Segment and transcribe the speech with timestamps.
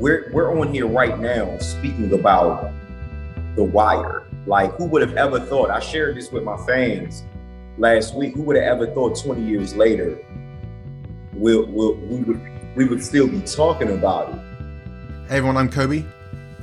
[0.00, 2.72] We're we're on here right now speaking about
[3.54, 4.26] the wire.
[4.46, 5.68] Like, who would have ever thought?
[5.68, 7.22] I shared this with my fans
[7.76, 8.34] last week.
[8.34, 10.18] Who would have ever thought 20 years later
[11.34, 12.40] we'll, we'll, we would
[12.74, 14.40] we would still be talking about it?
[15.28, 16.10] Hey everyone, I'm Kobi.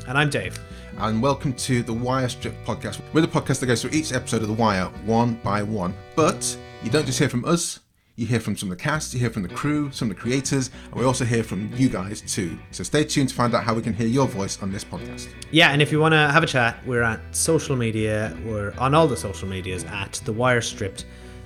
[0.08, 0.58] And I'm Dave.
[0.98, 3.02] And welcome to the Wire Stripped podcast.
[3.14, 5.94] We're the podcast that goes through each episode of The Wire one by one.
[6.16, 7.82] But you don't just hear from us,
[8.18, 10.22] you hear from some of the cast, you hear from the crew, some of the
[10.22, 12.58] creators, and we also hear from you guys too.
[12.72, 15.28] So stay tuned to find out how we can hear your voice on this podcast.
[15.52, 18.36] Yeah, and if you want to have a chat, we're at social media.
[18.44, 21.06] We're on all the social medias at The Wire Stripped,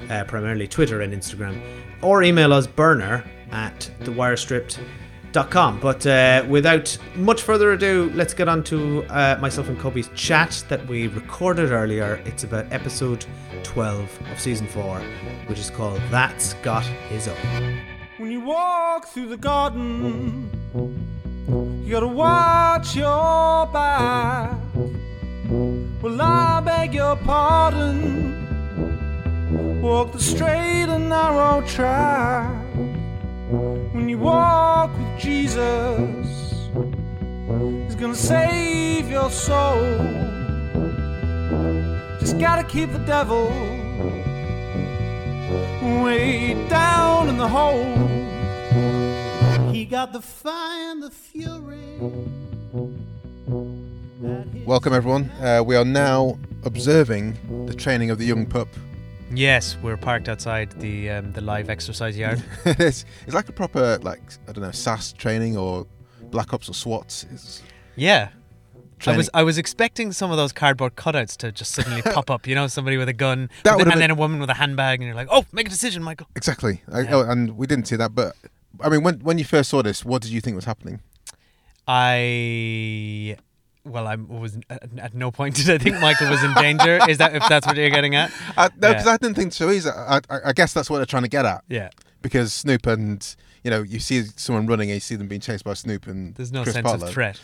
[0.09, 1.61] uh, primarily Twitter and Instagram,
[2.01, 3.91] or email us burner at
[5.31, 5.79] thewirestripped.com.
[5.79, 10.63] But uh, without much further ado, let's get on to uh, myself and Kobi's chat
[10.69, 12.21] that we recorded earlier.
[12.25, 13.25] It's about episode
[13.63, 14.99] 12 of season 4,
[15.47, 17.79] which is called That's Got His Own.
[18.17, 20.49] When you walk through the garden,
[21.83, 24.57] you gotta watch your back.
[26.01, 28.37] Well, I beg your pardon.
[29.81, 32.60] Walk the straight and narrow track.
[34.21, 36.27] Walk with Jesus,
[37.85, 39.97] He's gonna save your soul.
[42.19, 43.49] Just gotta keep the devil
[46.03, 47.97] way down in the hole.
[49.73, 51.97] He got the fire and the fury.
[54.67, 55.31] Welcome everyone.
[55.41, 58.67] Uh, we are now observing the training of the young pup.
[59.33, 62.43] Yes, we're parked outside the um, the live exercise yard.
[62.65, 65.87] it's, it's like a proper like I don't know SAS training or
[66.23, 67.25] Black Ops or SWAT.
[67.31, 67.61] It's
[67.95, 68.29] yeah.
[69.07, 72.45] I was I was expecting some of those cardboard cutouts to just suddenly pop up,
[72.45, 74.53] you know, somebody with a gun, That with- and been- then a woman with a
[74.53, 76.27] handbag, and you're like, oh, make a decision, Michael.
[76.35, 76.81] exactly.
[76.91, 78.35] I, oh, and we didn't see that, but
[78.79, 80.99] I mean, when when you first saw this, what did you think was happening?
[81.87, 83.37] I,
[83.83, 86.99] well, I was at, at no point did I think Michael was in danger.
[87.09, 88.31] Is that if that's what you're getting at?
[88.57, 88.93] I, uh, no, Yeah.
[88.93, 89.91] because I didn't think so either.
[89.93, 91.63] I, I, I guess that's what they're trying to get at.
[91.67, 91.89] Yeah,
[92.21, 95.63] Because Snoop and you know you see someone running and you see them being chased
[95.63, 97.39] by Snoop and there's no Chris sense of threat.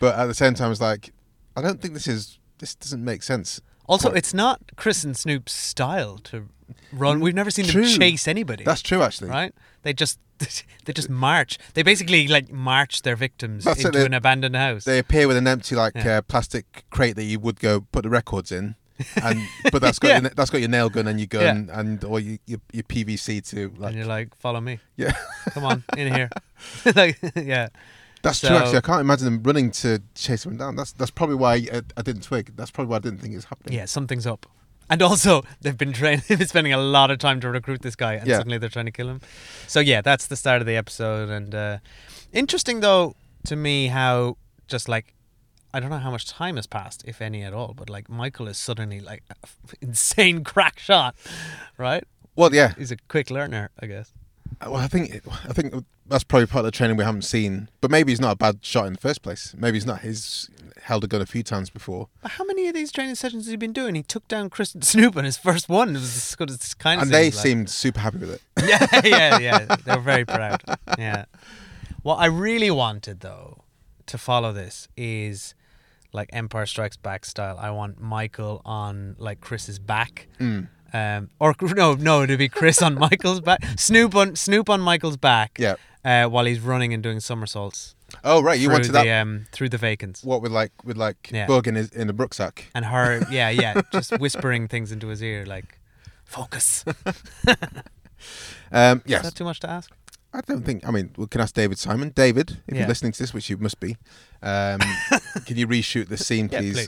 [0.00, 1.12] But at the same time, it's like
[1.56, 3.60] I don't think this is this doesn't make sense.
[3.86, 6.48] Also, it's not Chris and Snoop's style to
[6.92, 7.20] run.
[7.20, 7.86] We've never seen True.
[7.86, 8.62] them chase anybody.
[8.62, 9.30] That's true, actually.
[9.30, 9.54] right?
[9.82, 10.18] They just
[10.84, 11.58] they just march.
[11.74, 14.84] They basically like march their victims That's it, into they- an abandoned house.
[14.84, 16.18] They appear with an empty like Yeah.
[16.18, 18.74] uh, plastic crate that you would go put the records in,
[19.22, 19.40] and
[19.72, 20.20] but that's got Yeah.
[20.20, 23.48] your, that's got your nail gun and your gun and or your, your your PVC
[23.48, 23.72] too.
[23.78, 24.78] like and you're like, follow me.
[24.96, 25.12] yeah.
[25.50, 26.30] Come on, in here.
[26.94, 27.68] like, yeah.
[28.22, 28.56] That's So- true.
[28.56, 30.74] Actually, I can't imagine them running to chase them down.
[30.76, 32.52] That's that's probably why I, I didn't twig.
[32.56, 33.74] That's probably why I didn't think it was happening.
[33.78, 34.44] Yeah, something's up.
[34.90, 36.22] And also, they've been trained.
[36.28, 38.38] They've been spending a lot of time to recruit this guy, and Yeah.
[38.38, 39.20] suddenly they're trying to kill him.
[39.66, 41.28] So yeah, that's the start of the episode.
[41.28, 41.78] And uh,
[42.32, 43.14] interesting though
[43.46, 45.14] to me how just like
[45.74, 47.74] I don't know how much time has passed, if any at all.
[47.76, 49.22] But like Michael is suddenly like
[49.82, 51.14] insane crack shot,
[51.76, 52.04] right?
[52.36, 52.72] Well, yeah.
[52.78, 54.12] He's a quick learner, I guess.
[54.64, 55.72] Well, I think I think
[56.06, 57.68] that's probably part of the training we haven't seen.
[57.80, 59.54] But maybe he's not a bad shot in the first place.
[59.56, 60.00] Maybe he's not.
[60.00, 60.50] He's
[60.82, 62.08] held a gun a few times before.
[62.22, 63.94] But how many of these training sessions has he been doing?
[63.94, 65.90] He took down Chris Snoop on his first one.
[65.90, 67.34] It was as good as this kind of and they like.
[67.34, 68.42] seemed super happy with it.
[68.66, 69.76] yeah, yeah, yeah.
[69.84, 70.62] They were very proud.
[70.98, 71.26] Yeah.
[72.02, 73.64] What I really wanted though
[74.06, 75.54] to follow this is
[76.12, 77.58] like Empire Strikes Back style.
[77.60, 80.26] I want Michael on like Chris's back.
[80.40, 80.68] Mm.
[80.92, 83.62] Um, or no, no, it'd be Chris on Michael's back.
[83.76, 85.58] Snoop on Snoop on Michael's back.
[85.58, 85.74] Yeah.
[86.04, 87.94] Uh, while he's running and doing somersaults.
[88.24, 89.20] Oh right, you through wanted the, that.
[89.20, 90.24] um through the vacants.
[90.24, 91.46] what with like with like Yeah.
[91.46, 92.66] Bug in his in a rucksack.
[92.74, 95.78] And her, yeah, yeah, just whispering things into his ear like,
[96.24, 96.84] Focus.
[98.70, 99.90] Um, Is yes, that too much to ask?
[100.32, 100.86] I don't think.
[100.86, 102.10] I mean, we can ask David Simon.
[102.14, 102.80] David, if Yeah.
[102.80, 103.96] you're listening to this, which you must be,
[104.42, 104.78] um,
[105.46, 106.86] can you reshoot the scene, Yeah, please?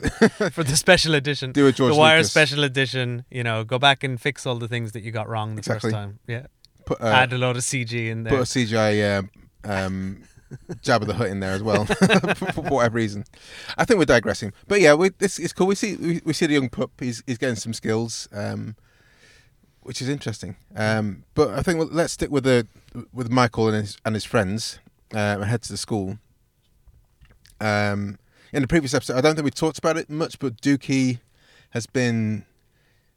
[0.52, 1.52] For the special edition.
[1.60, 2.30] Do a George the Wire Lucas.
[2.30, 3.24] special edition.
[3.30, 5.90] You know, go back and fix all the things that you got wrong the Exactly.
[5.90, 6.18] first time.
[6.26, 6.46] Yeah.
[6.84, 8.32] Put, uh, Add a lot of CG in there.
[8.32, 9.30] put a CGI um,
[9.64, 10.22] um,
[10.82, 11.94] Jabba the Hutt in there as well, for,
[12.52, 13.24] for whatever reason.
[13.78, 15.66] I think we're digressing, but yeah, we, it's, it's cool.
[15.68, 16.90] We see we, we see the young pup.
[16.98, 18.74] He's he's getting some skills, um,
[19.82, 20.56] which is interesting.
[20.76, 22.66] Um, but I think well, let's stick with the
[23.12, 24.78] with Michael and his and his friends
[25.14, 26.18] uh, and head to the school.
[27.60, 28.18] Um,
[28.52, 31.20] in the previous episode, I don't think we talked about it much, but Dukie
[31.70, 32.44] has been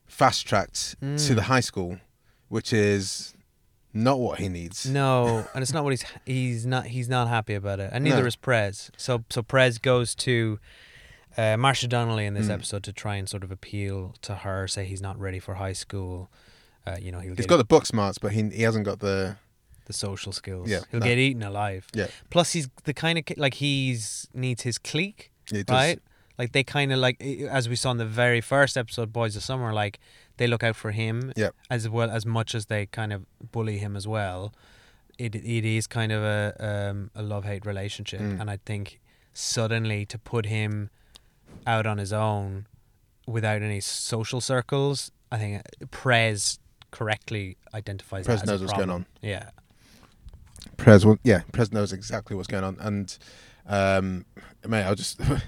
[0.05, 1.97] fast tracked to the high school,
[2.49, 3.33] which is
[3.93, 4.85] not what he needs.
[4.85, 8.21] No, and it's not what he's he's not he's not happy about it, and neither
[8.21, 8.27] No.
[8.27, 8.91] is Prez.
[8.97, 10.59] So so Prez goes to
[11.37, 12.51] uh, Marcia Donnelly in this Mm.
[12.55, 15.73] episode to try and sort of appeal to her, say he's not ready for high
[15.73, 16.29] school.
[16.85, 19.37] Uh, you know, he'll He's got the book smarts, but he he hasn't got the
[19.85, 20.69] the social skills.
[20.69, 21.05] Yeah, he'll no.
[21.05, 21.87] get eaten alive.
[21.93, 22.07] yeah.
[22.29, 25.63] Plus, he's the kind of like he's needs his clique, does.
[25.69, 25.99] right?
[26.37, 29.43] Like they kind of like as we saw in the very first episode, Boys of
[29.43, 29.99] Summer, like
[30.37, 31.53] they look out for him Yep.
[31.69, 34.51] as well as much as they kind of bully him as well.
[35.19, 38.41] It it is kind of a um, a love hate relationship, Mm.
[38.41, 38.99] and I think
[39.33, 40.89] suddenly to put him
[41.67, 42.65] out on his own
[43.27, 46.59] without any social circles, I think Prez
[46.93, 49.05] correctly identifies Prez knows what's going on.
[49.21, 49.49] Yeah,
[50.77, 53.17] Prez, will- yeah, Prez knows exactly what's going on, and
[53.67, 54.25] um,
[54.67, 55.41] mate, I'll just the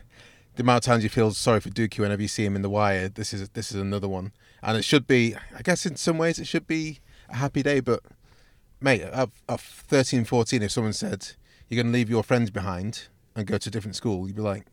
[0.59, 3.07] amount of times you feel sorry for Dukie whenever you see him in the wire.
[3.09, 4.31] This is this is another one,
[4.61, 5.35] and it should be.
[5.57, 6.99] I guess in some ways it should be
[7.29, 8.01] a happy day, but
[8.81, 11.27] mate, at, at 13, 14, if someone said
[11.69, 14.41] you're going to leave your friends behind and go to a different school, you'd be
[14.41, 14.65] like,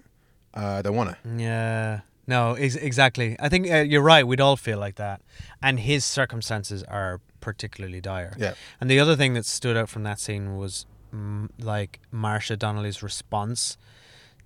[0.54, 1.16] uh, I don't want to.
[1.36, 2.00] Yeah.
[2.26, 3.36] No, ex- exactly.
[3.40, 4.26] I think uh, you're right.
[4.26, 5.20] We'd all feel like that.
[5.62, 8.34] And his circumstances are particularly dire.
[8.38, 8.54] Yeah.
[8.80, 13.02] And the other thing that stood out from that scene was mm, like Marcia Donnelly's
[13.02, 13.76] response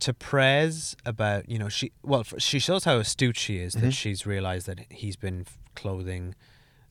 [0.00, 3.86] to Prez about, you know, she, well, f- she shows how astute she is Mm-hmm.
[3.86, 6.34] that she's realized that he's been clothing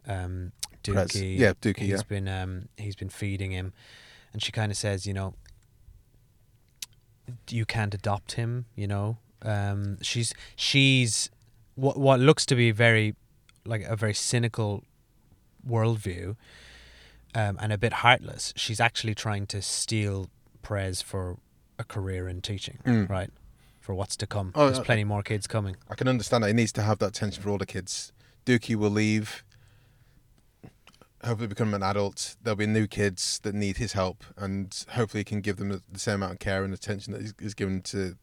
[0.07, 0.51] um,
[0.83, 1.11] Prez.
[1.11, 1.37] Dukie.
[1.37, 2.01] Yeah, Dukie, He's yeah.
[2.07, 3.73] been, um, he's been feeding him.
[4.33, 5.33] And she kind of says, you know,
[7.49, 9.17] you can't adopt him, you know.
[9.41, 11.29] Um, she's she's
[11.75, 13.15] what what looks to be very
[13.65, 14.83] like a very cynical
[15.67, 16.35] worldview,
[17.33, 18.53] um, and a bit heartless.
[18.55, 20.29] She's actually trying to steal
[20.61, 21.37] Prez for
[21.79, 23.09] a career in teaching, Mm.
[23.09, 23.29] right?
[23.81, 24.51] For what's to come.
[24.55, 25.75] Oh, There's plenty more kids coming.
[25.89, 26.47] I can understand that.
[26.47, 28.11] He needs to have that tension for all the kids.
[28.45, 29.43] Dukie will leave,
[31.23, 32.35] hopefully become an adult.
[32.41, 35.81] There'll be new kids that need his help, and hopefully he can give them the,
[35.91, 38.17] the same amount of care and attention that he's, he's given to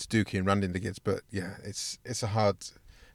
[0.00, 0.98] to Dukie and Randy the kids.
[0.98, 2.56] But yeah, it's it's a hard.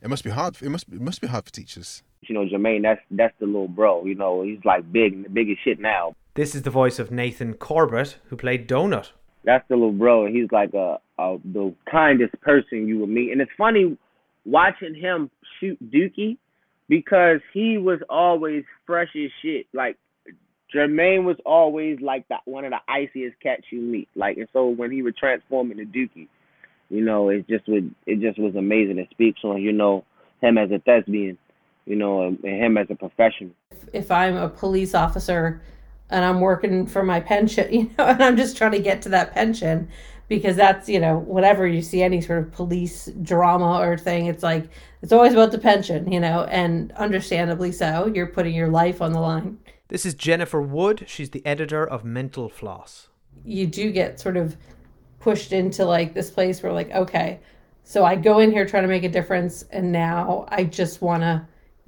[0.01, 0.57] It must be hard.
[0.61, 2.03] It must it must be hard for teachers.
[2.21, 4.05] You know, Jermaine, that's that's the little bro.
[4.05, 6.15] You know, he's like big, big as shit now.
[6.33, 9.11] This is the voice of Nathan Corbett, who played Donut.
[9.43, 13.31] That's the little bro, and he's like a, a the kindest person you would meet.
[13.31, 13.97] And it's funny
[14.45, 15.29] watching him
[15.59, 16.37] shoot Dukie
[16.89, 19.67] because he was always fresh as shit.
[19.73, 19.97] Like
[20.73, 24.09] Jermaine was always like the, one of the iciest cats you meet.
[24.15, 26.27] Like, and so when he would transform into Dukie,
[26.89, 28.97] you know, it just would it just was amazing.
[28.97, 30.03] It speaks on you know
[30.41, 31.37] him as a thespian,
[31.85, 33.51] you know, and, and him as a professional.
[33.93, 35.61] if I'm a police officer
[36.09, 39.09] and I'm working for my pension, you know, and I'm just trying to get to
[39.09, 39.89] that pension
[40.27, 44.43] because that's, you know, whatever you see any sort of police drama or thing, it's
[44.43, 44.67] like
[45.01, 48.11] it's always about the pension, you know, and understandably so.
[48.13, 49.59] You're putting your life on the line.
[49.87, 51.05] This is Jennifer Wood.
[51.07, 53.09] She's the editor of Mental Floss.
[53.43, 54.57] You do get sort of
[55.25, 57.39] pushed into like this place where like, okay,
[57.83, 61.23] so I go in here trying to make a difference and now I just want
[61.23, 61.43] to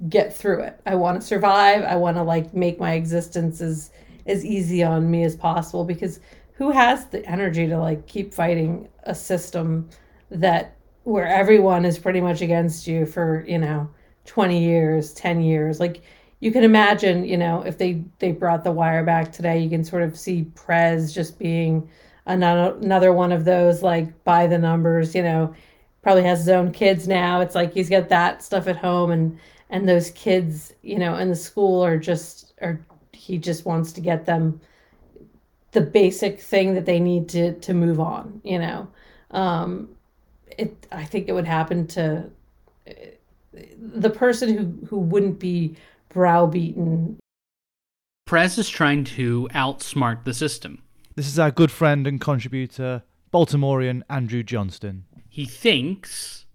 [0.08, 0.80] get through it.
[0.86, 1.84] I want to survive.
[1.84, 3.92] I want to like make my existence as
[4.26, 6.18] as easy on me as possible because
[6.54, 9.88] who has the energy to like keep fighting a system
[10.32, 13.88] that where everyone is pretty much against you for, you know,
[14.24, 15.78] 20 years, 10 years.
[15.78, 16.02] Like
[16.40, 19.84] you can imagine, you know, if they they brought the wire back today, you can
[19.84, 21.88] sort of see Prez just being
[22.28, 25.54] another one of those like by the numbers, you know,
[26.02, 27.40] probably has his own kids now.
[27.40, 29.38] It's like he's got that stuff at home and
[29.70, 32.80] and those kids, you know, in the school are just are
[33.12, 34.60] he just wants to get them
[35.72, 38.88] the basic thing that they need to to move on, you know.
[39.30, 39.88] Um
[40.56, 42.30] it I think it would happen to
[43.78, 45.76] the person who who wouldn't be
[46.10, 47.18] browbeaten
[48.26, 50.82] Prez is trying to outsmart the system.
[51.18, 53.02] This is our good friend and contributor,
[53.34, 55.04] Baltimorean Andrew Johnston.
[55.28, 56.46] He thinks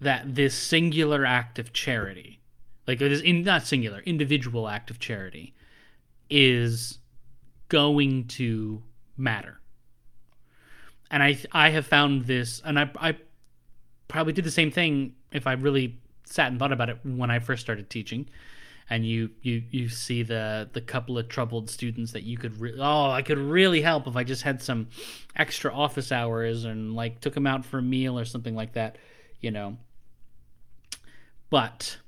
[0.00, 2.40] that this singular act of charity,
[2.86, 5.52] like it is in not singular, individual act of charity,
[6.30, 6.98] is
[7.68, 8.82] going to
[9.18, 9.60] matter.
[11.10, 13.18] And I I have found this, and I I
[14.08, 17.38] probably did the same thing if I really sat and thought about it when I
[17.38, 18.30] first started teaching.
[18.90, 22.76] And you you you see the the couple of troubled students that you could re-
[22.76, 24.88] oh I could really help if I just had some
[25.36, 28.98] extra office hours and like took them out for a meal or something like that,
[29.40, 29.76] you know.
[31.50, 31.98] But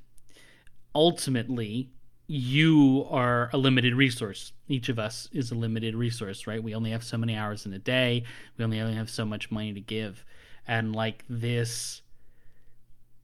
[0.94, 1.90] ultimately,
[2.26, 4.52] you are a limited resource.
[4.68, 6.62] Each of us is a limited resource, right?
[6.62, 8.24] We only have so many hours in a day.
[8.56, 10.24] We only only have so much money to give.
[10.66, 12.02] And like this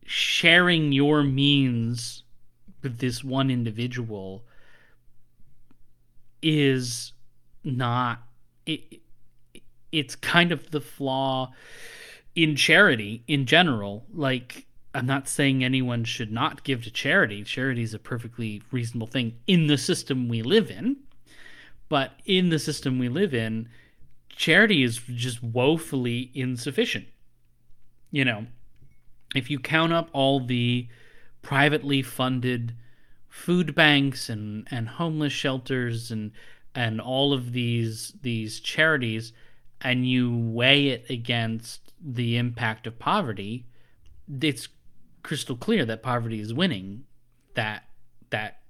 [0.04, 2.24] sharing your means
[2.82, 4.44] this one individual
[6.42, 7.12] is
[7.64, 8.22] not
[8.66, 9.00] it,
[9.90, 11.52] it's kind of the flaw
[12.34, 14.06] in charity in general.
[14.12, 17.42] Like i'm not saying anyone should not give to charity.
[17.42, 20.96] Charity is a perfectly reasonable thing in the system we live in.
[21.88, 23.68] But in the system we live in
[24.28, 27.06] charity is just woefully insufficient.
[28.10, 28.46] You know
[29.34, 30.88] if you count up all the
[31.48, 32.74] privately funded
[33.26, 36.30] food banks and, and homeless shelters and
[36.74, 39.32] and all of these these charities
[39.80, 43.64] and you weigh it against the impact of poverty,
[44.42, 44.68] it's
[45.22, 47.04] crystal clear that poverty is winning
[47.54, 47.84] that
[48.28, 48.60] that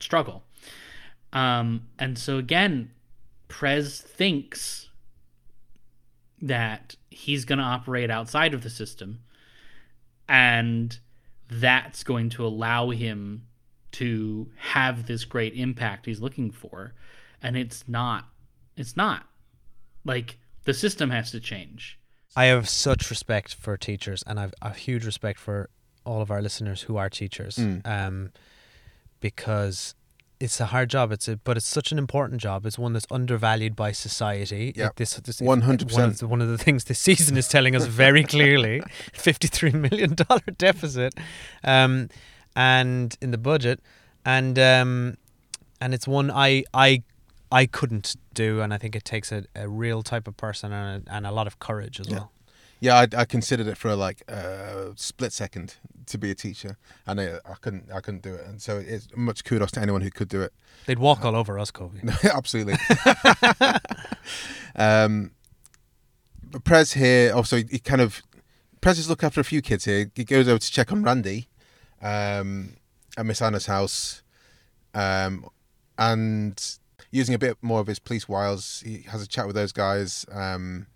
[0.00, 0.44] struggle.
[1.34, 2.90] Um, and so again,
[3.48, 4.88] Prez thinks
[6.40, 9.20] that he's going to operate outside of the system
[10.26, 10.98] and
[11.50, 13.46] that's going to allow him
[13.92, 16.94] to have this great impact he's looking for.
[17.42, 18.26] And it's not
[18.76, 19.26] it's not.
[20.04, 21.98] Like the system has to change.
[22.36, 25.70] I have such respect for teachers, and I've a huge respect for
[26.04, 27.86] all of our listeners who are teachers, Mm.
[27.86, 28.32] um,
[29.20, 29.94] because
[30.44, 31.10] it's a hard job.
[31.12, 32.66] It's a but it's such an important job.
[32.66, 34.72] It's one that's undervalued by society.
[34.76, 34.84] Yeah.
[34.86, 35.44] Like this, this 100%.
[35.92, 38.82] One of, the, one of the things this season is telling us very clearly:
[39.12, 41.14] fifty-three million dollar deficit,
[41.64, 42.08] um,
[42.54, 43.80] and in the budget,
[44.24, 45.16] and um,
[45.80, 47.02] and it's one I I
[47.50, 51.08] I couldn't do, and I think it takes a, a real type of person and
[51.08, 52.14] a, and a lot of courage as Yeah.
[52.16, 52.30] well.
[52.84, 56.76] Yeah, I, I considered it for like a split second to be a teacher,
[57.06, 57.90] and I, I couldn't.
[57.90, 60.52] I couldn't do it, and so it's much kudos to anyone who could do it.
[60.84, 62.02] They'd walk all over us, Kobi.
[62.36, 62.74] Absolutely.
[64.76, 65.30] um,
[66.42, 68.20] but Prez here also he kind of
[68.82, 70.10] Prez is looking after a few kids here.
[70.14, 71.48] He goes over to check on Randy
[72.02, 72.76] um,
[73.16, 74.22] at Miss Anna's house,
[74.92, 75.48] um,
[75.96, 76.62] and
[77.10, 80.26] using a bit more of his police wiles, he has a chat with those guys.
[80.30, 80.86] Um,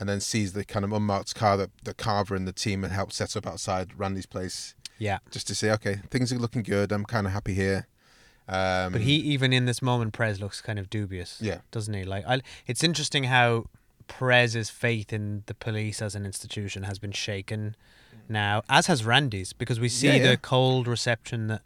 [0.00, 2.90] and then sees the kind of unmarked car that, that Carver and the team had
[2.90, 5.18] helped set up outside Randy's place, Yeah.
[5.30, 6.90] just to say, okay, things are looking good.
[6.90, 7.86] I'm kind of happy here.
[8.48, 11.38] Um, But he, even in this moment, Prez looks kind of dubious.
[11.40, 11.58] Yeah.
[11.70, 12.02] Doesn't he?
[12.02, 13.66] Like, I, it's interesting how
[14.08, 17.76] Prez's faith in the police as an institution has been shaken
[18.28, 20.30] now, as has Randy's, because we see Yeah, yeah.
[20.32, 21.62] the cold reception that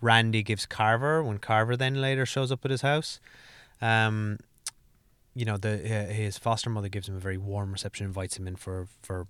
[0.00, 3.20] Randy gives Carver when Carver then later shows up at his house.
[3.80, 4.38] Um,
[5.38, 8.48] you know, the uh, his foster mother gives him a very warm reception, invites him
[8.48, 9.26] in for for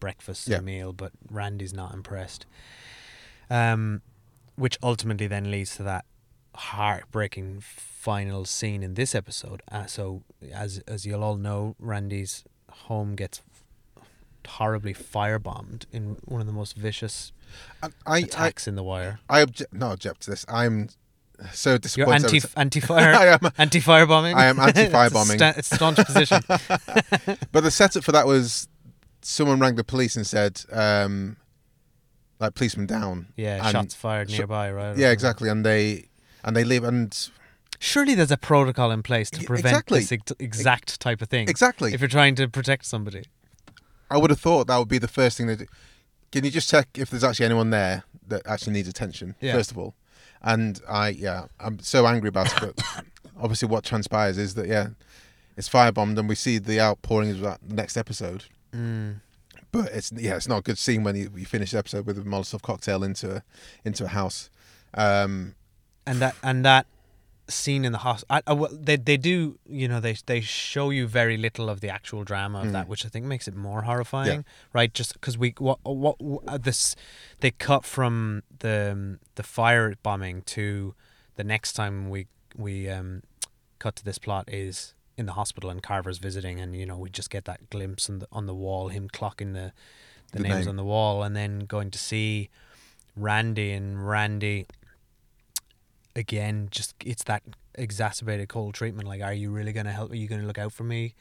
[0.00, 0.60] breakfast Yeah.
[0.60, 2.46] meal, but Randy's not impressed.
[3.50, 4.00] Um,
[4.56, 6.04] which ultimately then leads to that
[6.54, 9.60] heartbreaking final scene in this episode.
[9.70, 12.44] Uh, so, as as you'll all know, Randy's
[12.88, 13.42] home gets
[14.48, 17.32] horribly firebombed in one of the most vicious
[17.82, 19.20] I, I, I, attacks in the wire.
[19.28, 20.44] I object, No object to this.
[20.48, 20.88] I'm
[21.52, 23.40] so You're anti anti fire I am.
[23.58, 24.34] anti firebombing.
[24.34, 25.40] I am anti-firebombing.
[25.58, 26.42] it's a staunch position.
[27.52, 28.68] But the setup for that was
[29.22, 31.36] someone rang the police and said, um,
[32.40, 33.26] like policeman down.
[33.36, 34.96] Yeah, And shots fired sh- nearby, right?
[34.96, 35.48] Yeah, exactly.
[35.48, 36.08] And they
[36.44, 37.16] and they leave and
[37.78, 39.98] Surely there's a protocol in place to prevent exactly.
[40.00, 41.48] this ex- exact type of thing.
[41.48, 41.92] exactly.
[41.92, 43.24] If you're trying to protect somebody.
[44.08, 45.66] I would have thought that would be the first thing they do.
[46.30, 49.54] Can you just check if there's actually anyone there that actually needs attention Yeah.
[49.54, 49.94] first of all?
[50.42, 52.60] And I, yeah, I'm so angry about it.
[52.60, 53.04] But
[53.40, 54.88] obviously, what transpires is that yeah,
[55.56, 58.44] it's firebombed, and we see the outpouring of that next episode.
[58.74, 59.20] Mm.
[59.70, 62.18] But it's yeah, it's not a good scene when you, you finish the episode with
[62.18, 63.42] a Molotov cocktail into a
[63.84, 64.50] into a house.
[64.94, 65.54] Um,
[66.06, 66.86] and that and that
[67.48, 71.68] scene in the hospital they they do you know they they show you very little
[71.68, 74.94] of the actual drama of that which i think makes it more horrifying right?
[74.94, 76.16] Just because we what what
[76.48, 76.94] uh, this
[77.40, 80.94] they cut from the the fire bombing to
[81.36, 83.22] the next time we we um
[83.78, 87.10] cut to this plot is in the hospital and carver's visiting and you know we
[87.10, 89.72] just get that glimpse on the on the wall him clocking the
[90.30, 90.68] the, The names name.
[90.70, 92.48] on the wall and then going to see
[93.16, 94.66] Randy and Randy
[96.16, 97.42] again just it's that
[97.74, 100.58] exacerbated cold treatment like are you really going to help are you going to look
[100.58, 101.14] out for me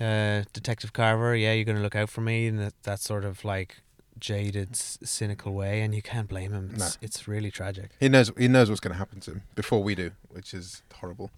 [0.00, 3.24] uh detective carver yeah you're going to look out for me in that, that sort
[3.24, 3.78] of like
[4.18, 6.98] jaded cynical way and you can't blame him it's, No.
[7.00, 9.94] it's really tragic He knows he knows what's going to happen to him before we
[9.94, 11.30] do, which is horrible.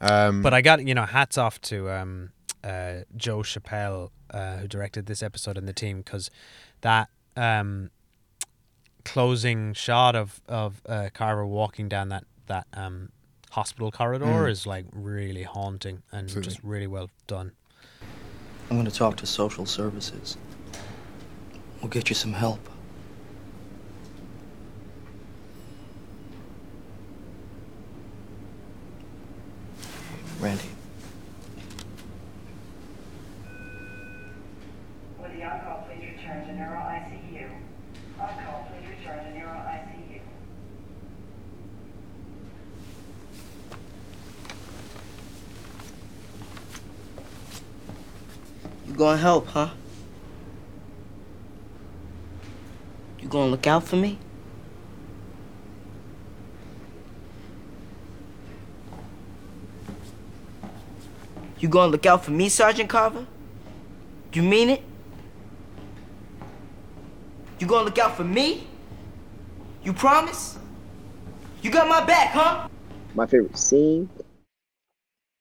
[0.00, 2.30] Um, But I got you know hats off to um,
[2.62, 6.30] uh, Joe Chappelle uh, who directed this episode and the team because
[6.82, 7.90] that um,
[9.06, 13.10] closing shot of of uh, Carver walking down that that um,
[13.50, 14.50] hospital corridor Mm.
[14.50, 16.50] is like really haunting and Absolutely.
[16.50, 17.52] just really well done.
[18.70, 20.36] I'm gonna talk to social services.
[21.80, 22.68] We'll get you some help.
[30.40, 30.68] Randy.
[35.20, 37.48] With the on-call, please return to neuro ICU.
[38.20, 40.20] On-call, please return to neuro ICU.
[48.85, 49.70] You gonna help, huh?
[53.20, 54.18] You gonna look out for me?
[61.58, 63.26] You gonna look out for me, Sergeant Carver?
[64.32, 64.82] You mean it?
[67.58, 68.66] You gonna look out for me?
[69.82, 70.58] You promise?
[71.62, 72.68] You got my back, huh?
[73.16, 74.08] my favorite scene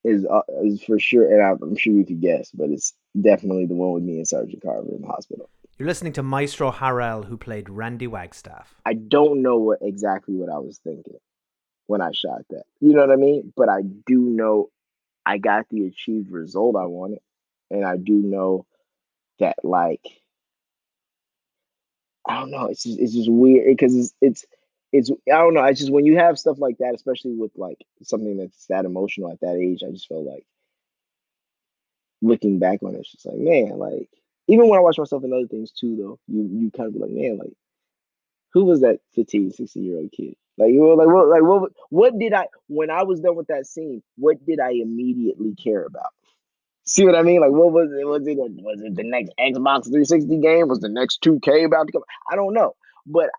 [0.03, 3.65] is uh, is for sure, and I'm, I'm sure you could guess, but it's definitely
[3.65, 5.49] the one with me and Sergeant Carver in the hospital.
[5.77, 8.75] You're listening to Maestro Harrell who played Randy Wagstaff.
[8.85, 11.17] I don't know what exactly what I was thinking
[11.87, 12.63] when I shot that.
[12.79, 13.51] You know what I mean?
[13.55, 14.69] But I do know
[15.25, 17.19] I got the achieved result I wanted,
[17.69, 18.65] and I do know
[19.39, 20.01] that like
[22.27, 22.67] I don't know.
[22.67, 24.45] It's just it's just weird because it's it's
[24.91, 25.63] it's I don't know.
[25.65, 29.31] It's just when you have stuff like that, especially with like something that's that emotional
[29.31, 30.45] at that age, I just feel like
[32.21, 34.09] looking back on it, it's just like man, like
[34.47, 36.99] even when I watch myself in other things too, though, you you kind of be
[36.99, 37.53] like man, like
[38.53, 40.35] who was that 15, 16 year old kid?
[40.57, 43.47] Like you were like what like what what did I when I was done with
[43.47, 44.01] that scene?
[44.17, 46.13] What did I immediately care about?
[46.85, 47.41] See what I mean?
[47.41, 48.05] Like, what was it?
[48.05, 50.67] Was it was it the next Xbox 360 game?
[50.67, 52.03] Was the next 2K about to come?
[52.31, 52.75] I don't know,
[53.05, 53.31] but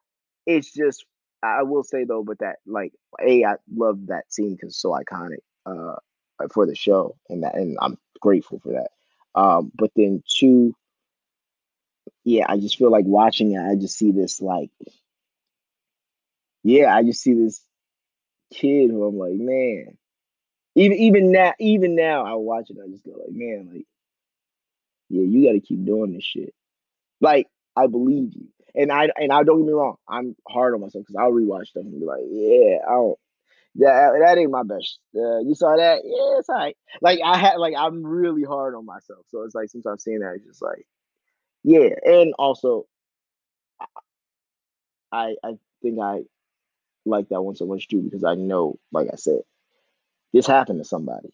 [0.47, 1.07] it's just
[1.43, 4.91] I will say though, but that like a I love that scene because it's so
[4.91, 5.97] iconic uh
[6.53, 8.91] for the show, and that and I'm grateful for that.
[9.39, 10.75] Um, but then two,
[12.25, 13.61] yeah, I just feel like watching it.
[13.61, 14.71] I just see this like,
[16.63, 17.63] yeah, I just see this
[18.53, 19.97] kid who I'm like, man,
[20.75, 22.79] even even now, even now, I watch it.
[22.83, 23.87] I just go like, man, like,
[25.09, 26.55] yeah, you got to keep doing this shit.
[27.21, 30.81] Like, I believe you, and I and I don't get me wrong, I'm hard on
[30.81, 33.19] myself because I'll rewatch stuff and be like, yeah, I don't.
[33.79, 34.99] That, that ain't my best.
[35.15, 36.01] Uh, you saw that?
[36.05, 36.77] Yeah, it's alright.
[37.03, 39.27] Like I had, like I'm really hard on myself.
[39.29, 40.87] So it's like sometimes seeing that, it's just like,
[41.65, 41.91] yeah.
[42.05, 42.87] And also,
[45.13, 46.23] I I think I
[47.07, 49.41] like that one so much too because I know, like I said,
[50.33, 51.31] this happened to somebody.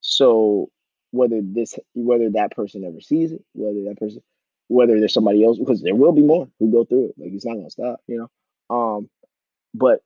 [0.00, 0.70] So
[1.12, 4.22] whether this whether that person ever sees it, whether that person
[4.68, 7.14] whether there's somebody else, because there will be more who go through it.
[7.18, 8.76] Like it's not gonna stop, you know.
[8.76, 9.10] Um,
[9.74, 10.00] but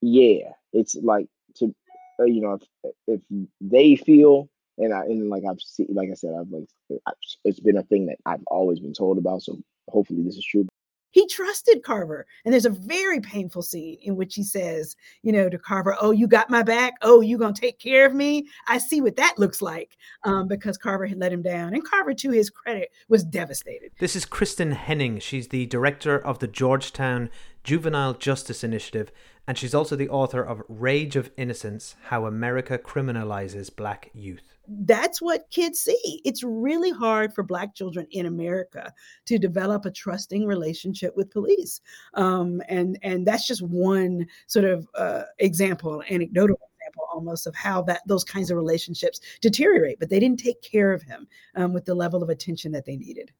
[0.00, 1.74] yeah, it's like to
[2.20, 3.20] uh, you know if if
[3.60, 6.68] they feel and I and like I've seen like I said I've like
[7.06, 7.12] I,
[7.44, 9.42] it's been a thing that I've always been told about.
[9.42, 9.58] So
[9.88, 10.66] hopefully this is true.
[11.12, 12.26] He trusted Carver.
[12.44, 16.12] And there's a very painful scene in which he says, you know, to Carver, Oh,
[16.12, 16.94] you got my back.
[17.02, 18.46] Oh, you going to take care of me.
[18.68, 21.74] I see what that looks like um, because Carver had let him down.
[21.74, 23.90] And Carver, to his credit, was devastated.
[23.98, 25.18] This is Kristin Henning.
[25.18, 27.28] She's the director of the Georgetown
[27.64, 29.12] Juvenile Justice Initiative,
[29.46, 34.54] and she's also the author of Rage of Innocence How America Criminalizes Black Youth.
[34.68, 36.20] That's what kids see.
[36.24, 38.92] It's really hard for Black children in America
[39.26, 41.80] to develop a trusting relationship with police.
[42.14, 47.82] Um, and, and that's just one sort of uh, example, anecdotal example almost of how
[47.82, 49.98] that those kinds of relationships deteriorate.
[49.98, 52.96] But they didn't take care of him um, with the level of attention that they
[52.96, 53.32] needed.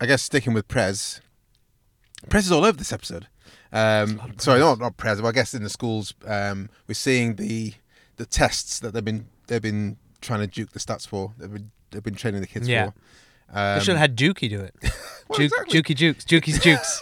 [0.00, 1.20] I guess sticking with Prez,
[2.28, 3.28] Prez is all over this episode.
[3.72, 7.74] Um, sorry, not not Prez, but I guess in the schools um, we're seeing the
[8.16, 11.32] the tests that they've been they've been trying to juke the stats for.
[11.38, 12.86] They've been they've been training the kids Yeah.
[12.90, 12.94] for.
[13.50, 14.74] Um, they should have had Dukie do it.
[15.34, 16.24] Juke, Jukey Jukes.
[16.24, 17.00] Jukey's Jukes.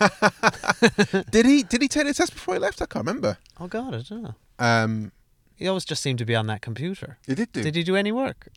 [1.31, 2.81] did he did he take the test before he left?
[2.83, 3.39] I can't remember.
[3.61, 4.35] Oh God, I don't know.
[4.59, 5.13] Um,
[5.57, 7.19] he always just seemed to be on that computer.
[7.27, 7.63] He did do.
[7.63, 8.49] Did he do any work?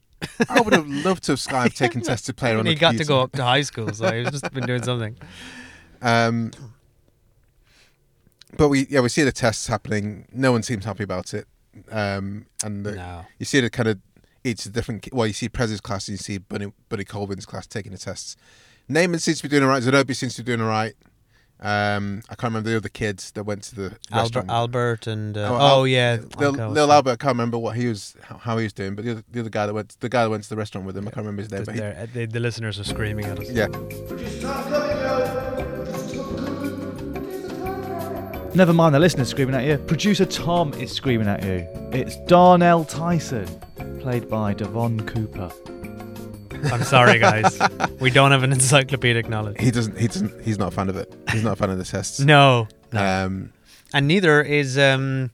[0.50, 3.06] I would have loved to have Sky taken tests to play on he got to
[3.06, 5.16] go up to high school, so he's just been doing something.
[6.02, 6.52] Um,
[8.58, 10.28] but we yeah we see the tests happening.
[10.34, 11.48] No one seems happy about it.
[11.92, 13.26] Um, and the, No.
[13.38, 14.00] you see the kind of
[14.44, 15.08] each different.
[15.14, 18.36] Well, you see Prez's class, and you see Bunny Bunny Colvin's class taking the tests.
[18.90, 19.84] Namond seems to be doing all right.
[19.84, 20.96] Zenobi seems to be doing all right.
[21.62, 24.50] Um, I can't remember the other kids that went to the Albert, restaurant.
[24.50, 27.12] Albert and uh, Oh, oh, Al- yeah, Lil, okay, Lil Albert.
[27.12, 29.42] I can't remember what he was, how, how he was doing, but the other, the
[29.42, 31.26] other guy that went, the guy that went to the restaurant with him, I can't
[31.26, 31.66] remember his name.
[31.66, 31.76] that?
[32.00, 33.52] But he, the, the listeners are screaming at us.
[33.52, 33.68] yeah,
[38.56, 39.78] Never mind the listeners screaming at you.
[39.78, 41.68] Producer Tom is screaming at you.
[41.94, 43.46] It's Darnell Tyson,
[44.00, 45.52] played by Devon Cooper.
[46.72, 47.58] I'm sorry, guys.
[48.02, 49.58] we don't have an encyclopedic knowledge.
[49.62, 51.14] he doesn't, he doesn't, he's not a fan of it.
[51.32, 52.20] He's not a fan of the tests.
[52.30, 53.54] No, Um,
[53.94, 55.32] and neither is um,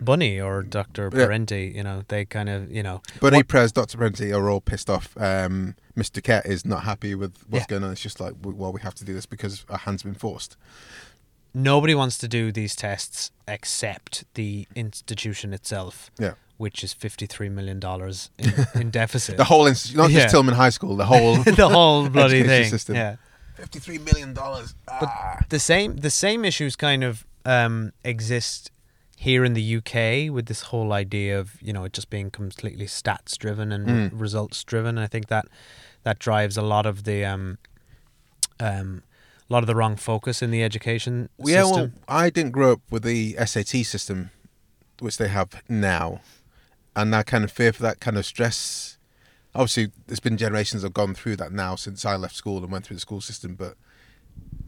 [0.00, 1.24] Bunny or Doctor Yeah.
[1.26, 1.72] Parenti.
[1.74, 3.00] You know, they kind of you know.
[3.20, 3.96] Bunny, what- Prez, Dr.
[3.96, 5.16] Parenti are all pissed off.
[5.16, 6.22] Um, Mr.
[6.22, 7.66] Kett is not happy with what's Yeah.
[7.68, 7.92] going on.
[7.92, 10.56] It's just like, well, we have to do this because our hand's been forced.
[11.54, 16.10] Nobody wants to do these tests except the institution itself.
[16.18, 16.34] Yeah.
[16.58, 19.36] Which is fifty-three million dollars in, in deficit.
[19.36, 20.22] The whole institute, not Yeah.
[20.22, 22.68] just Tilghman High School, the whole, the whole bloody thing.
[22.68, 22.96] system.
[22.96, 23.16] Yeah.
[23.54, 24.74] Fifty-three million dollars.
[24.86, 25.08] But
[25.50, 28.70] the same the same issues kind of um, exist
[29.16, 32.86] here in the UK with this whole idea of you know it just being completely
[32.86, 34.20] stats driven and Mm.
[34.20, 34.98] results driven.
[34.98, 35.46] I think that
[36.02, 37.58] that drives a lot of the um,
[38.60, 39.02] um,
[39.48, 41.90] a lot of the wrong focus in the education yeah, well.
[42.06, 44.30] I didn't grow up with the SAT system,
[45.00, 46.20] which they have now,
[46.94, 48.98] and that kind of fear for that kind of stress.
[49.54, 52.70] Obviously, there's been generations that have gone through that now since I left school and
[52.70, 53.74] went through the school system, but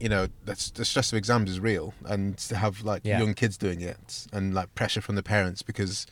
[0.01, 3.19] you know, that's the stress of exams is real, and to have like Yeah.
[3.19, 6.07] young kids doing it and like pressure from the parents because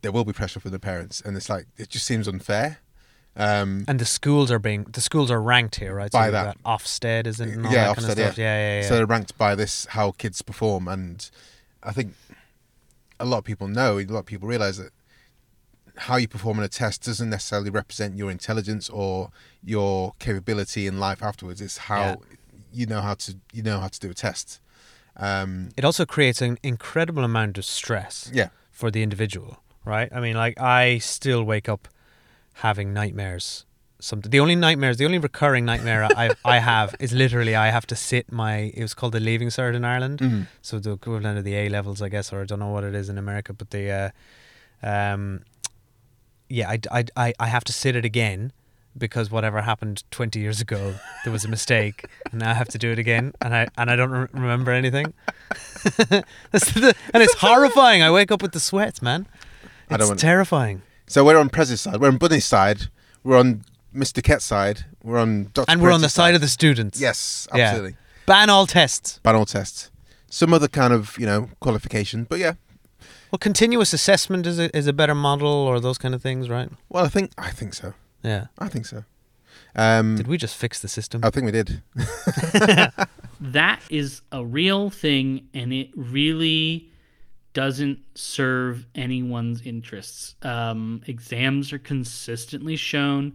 [0.00, 2.78] there will be pressure from the parents, and it's like it just seems unfair.
[3.34, 6.10] Um, and the schools are being the schools are ranked here, right?
[6.10, 6.62] By you've that.
[6.62, 7.56] got Ofsted is it?
[7.64, 8.38] All yeah, that kind of Ofsted, stuff?
[8.38, 8.88] yeah, yeah, yeah.
[8.88, 11.28] So they're ranked by this how kids perform, and
[11.82, 12.14] I think
[13.18, 14.90] a lot of people know, a lot of people realize that
[15.96, 19.30] how you perform in a test doesn't necessarily represent your intelligence or
[19.64, 21.60] your capability in life afterwards.
[21.60, 22.16] It's how Yeah.
[22.72, 24.60] you know how to you know how to do a test.
[25.16, 28.48] Um, it also creates an incredible amount of stress Yeah.
[28.70, 31.86] for the individual right i mean like i still wake up
[32.54, 33.64] having nightmares.
[34.00, 37.86] Some the only nightmares the only recurring nightmare i i have is literally i have
[37.86, 40.18] to sit my it was called the leaving cert in ireland.
[40.18, 40.46] Mhm.
[40.60, 42.96] so the equivalent of the a levels i guess or i don't know what it
[42.96, 44.10] is in america but the uh
[44.82, 45.44] um
[46.48, 48.50] yeah i i i, I have to sit it again
[48.98, 52.78] because whatever happened 20 years ago there was a mistake and now I have to
[52.78, 55.14] do it again and I and I don't re- remember anything.
[56.52, 58.02] The- and it's horrifying.
[58.02, 59.26] I wake up with the sweats man.
[59.88, 62.88] I it's don't want- terrifying so we're on Prez's side, we're on Bunny's side,
[63.24, 64.22] we're on Mr.
[64.22, 65.70] Kett's side, we're on Dr.
[65.70, 67.64] and we're on the Prince's side of the students Yes, Yeah.
[67.64, 67.96] absolutely.
[68.26, 69.90] ban all tests Ban all tests.
[70.30, 72.54] Some other kind of you know qualification, but yeah.
[73.30, 76.70] well continuous assessment is a, is a better model or those kind of things right
[76.88, 77.94] Well, I think I think so.
[78.22, 79.04] yeah I think so.
[79.74, 81.82] Um, did we just fix the system I think we did.
[83.40, 86.90] that is a real thing and it really
[87.54, 90.34] doesn't serve anyone's interests.
[90.42, 93.34] Um, exams are consistently shown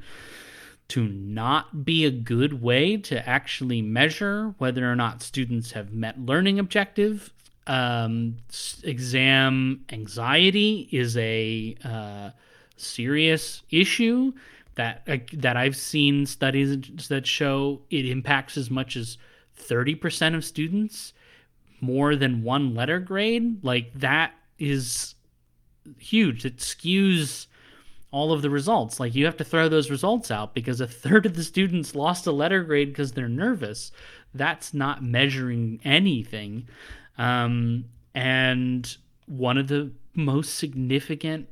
[0.90, 6.20] to not be a good way to actually measure whether or not students have met
[6.20, 7.34] learning objective.
[7.68, 8.38] Um,
[8.84, 12.30] exam anxiety is a uh,
[12.78, 14.32] serious issue
[14.76, 19.18] that uh, that I've seen studies that show it impacts as much as
[19.60, 21.14] 30% of students
[21.80, 25.16] more than one letter grade like that is
[25.98, 26.46] huge.
[26.46, 27.48] It skews
[28.12, 29.00] all of the results.
[29.00, 32.28] Like you have to throw those results out because a third of the students lost
[32.28, 33.92] a letter grade because they're nervous.
[34.34, 36.68] That's not measuring anything.
[37.18, 41.50] Um, and one of the most significant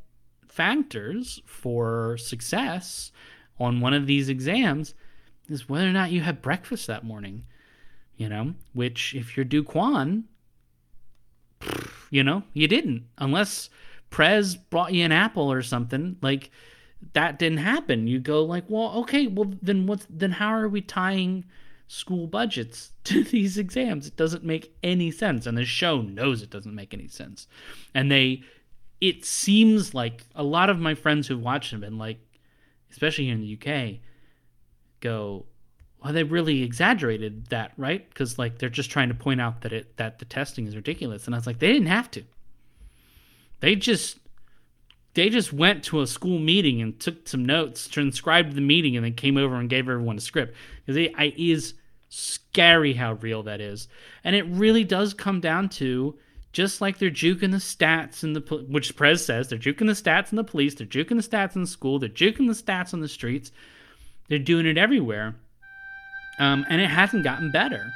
[0.48, 3.12] factors for success
[3.60, 4.94] on one of these exams
[5.50, 7.44] is whether or not you had breakfast that morning
[8.18, 10.24] you know, which if you're Duquan,
[12.10, 13.70] you know, you didn't unless
[14.10, 16.18] Prez brought you an apple or something.
[16.22, 16.52] Like
[17.14, 18.08] that didn't happen.
[18.08, 21.46] You go like, well, okay, well then what's then how are we tying
[21.88, 24.08] school budgets to these exams?
[24.08, 27.48] It doesn't make any sense, and the show knows it doesn't make any sense.
[27.94, 28.44] And they,
[29.02, 32.20] it seems like a lot of my friends who've watched have been like,
[32.92, 34.00] especially here in the UK,
[35.02, 35.46] go,
[36.06, 38.08] well, they really exaggerated that, right?
[38.08, 41.26] Because like they're just trying to point out that it that the testing is ridiculous,
[41.26, 42.24] and I was like, they didn't have to.
[43.60, 44.20] They just
[45.16, 49.04] they just went to a school meeting and took some notes, transcribed the meeting, and
[49.04, 51.74] then came over and gave everyone a script because it I- is
[52.10, 53.88] scary how real that is.
[54.24, 56.20] And it really does come down to
[56.54, 60.32] just like they're juking the stats in the which Prez says they're juking the stats
[60.32, 63.00] in the police, they're juking the stats in the school, they're juking the stats on
[63.00, 63.52] the streets.
[64.28, 65.36] They're doing it everywhere.
[66.40, 67.92] Um, and it hasn't gotten better.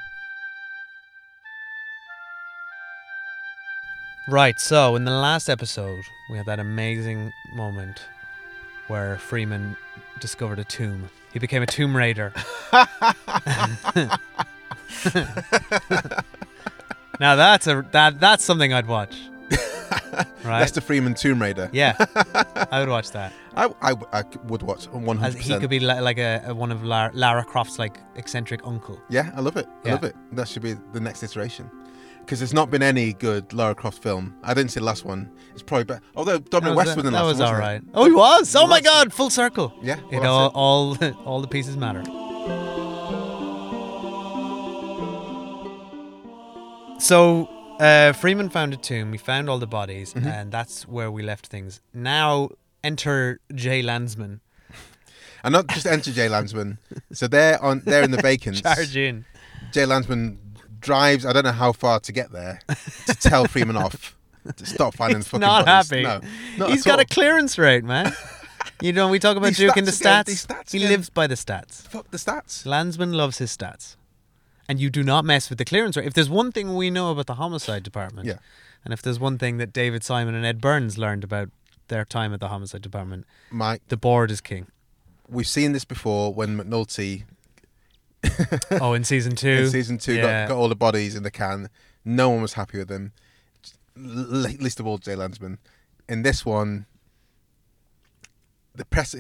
[4.27, 8.03] Right, so in the last episode, we had that amazing moment
[8.87, 9.75] where Freamon
[10.19, 11.09] discovered a tomb.
[11.33, 12.31] He became a tomb raider.
[17.19, 19.15] now that's a that that's something I'd watch.
[20.43, 20.59] Right?
[20.59, 21.69] That's the Freamon Tomb Raider.
[21.71, 21.95] Yeah,
[22.71, 23.31] I would watch that.
[23.59, 26.53] I, I, I would watch one As hundred he could be li- like a, a
[26.55, 28.97] one of Lara, Lara Croft's like eccentric uncle.
[29.09, 29.67] Yeah, I love it.
[29.83, 29.93] I Yeah.
[29.95, 30.15] love it.
[30.31, 31.69] That should be the next iteration.
[32.19, 34.35] Because there's not been any good Lara Croft film.
[34.43, 35.31] I didn't see the last one.
[35.53, 36.01] It's probably better.
[36.15, 37.41] Although Dominic That West was, was in the last one.
[37.47, 37.81] all wasn't right.
[37.81, 37.89] he?
[37.95, 38.55] Oh, he was.
[38.55, 38.81] Oh He my was.
[38.85, 39.73] God, full circle.
[39.81, 42.03] Yeah, it well, all, that's all all the pieces matter.
[46.99, 47.47] So
[47.79, 49.11] uh, Freamon found a tomb.
[49.11, 50.25] We found all the bodies, Mhm.
[50.25, 51.81] and that's where we left things.
[51.93, 52.49] Now
[52.83, 54.41] enter Jay Landsman.
[55.43, 56.77] And not just enter Jay Landsman.
[57.13, 57.81] So they're on.
[57.85, 58.61] They're in the vacants.
[58.61, 59.25] Charge in.
[59.71, 60.37] Jay Landsman
[60.81, 61.25] drives.
[61.25, 62.59] I don't know how far to get there
[63.07, 64.17] to tell Freamon off
[64.57, 65.89] to stop finding He's fucking not bodies.
[65.91, 66.03] happy.
[66.03, 66.21] No,
[66.57, 66.99] not He's got all.
[66.99, 68.11] a clearance rate, man.
[68.81, 70.47] You know, we talk about These juking the stats again, stats.
[70.47, 70.89] stats he again.
[70.91, 71.81] lives by the stats.
[71.87, 72.65] Fuck the stats.
[72.65, 73.95] Landsman loves his stats.
[74.67, 76.05] And you do not mess with the clearance rate.
[76.05, 78.35] If there's one thing we know about the homicide department, Yeah.
[78.85, 81.49] and if there's one thing that David Simon and Ed Burns learned about
[81.89, 84.67] their time at the homicide department, Mike, the board is king.
[85.27, 87.23] we've seen this before when McNulty
[88.81, 90.43] oh, in season two, in season two Yeah.
[90.47, 91.69] got, got all the bodies in the can.
[92.03, 93.11] No one was happy with them.
[93.95, 95.57] Least of all Jay Landsman.
[96.07, 96.85] In this one,
[98.75, 99.15] the press,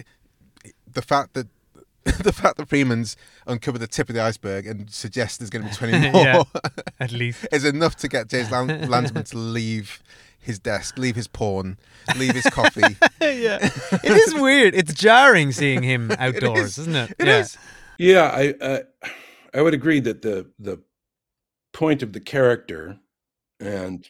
[0.91, 1.47] the fact that
[2.23, 5.69] the fact that Freamon's uncovered the tip of the iceberg and suggests there's going to
[5.69, 6.43] be twenty more, Yeah,
[6.99, 7.45] at least.
[7.51, 10.01] is enough to get Jay Lan- Landsman to leave
[10.39, 11.77] his desk, leave his porn,
[12.17, 12.81] leave his coffee.
[13.21, 13.59] yeah,
[14.03, 14.75] it is weird.
[14.75, 16.79] It's jarring seeing him outdoors, is.
[16.79, 16.87] is.
[16.87, 17.15] not it?
[17.19, 17.39] It yeah.
[17.39, 17.57] is.
[17.97, 18.79] Yeah, I uh,
[19.53, 20.81] I would agree that the the
[21.73, 22.99] point of the character
[23.59, 24.09] and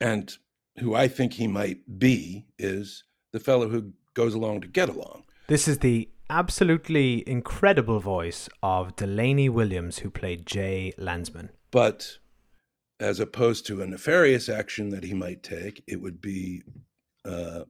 [0.00, 0.36] and
[0.78, 5.24] who I think he might be is the fellow who goes along to get along.
[5.48, 11.50] This is the absolutely incredible voice of Delaney Williams, who played Jay Landsman.
[11.70, 12.18] But
[13.00, 16.62] as opposed to a nefarious action that he might take, it would be
[17.24, 17.64] uh,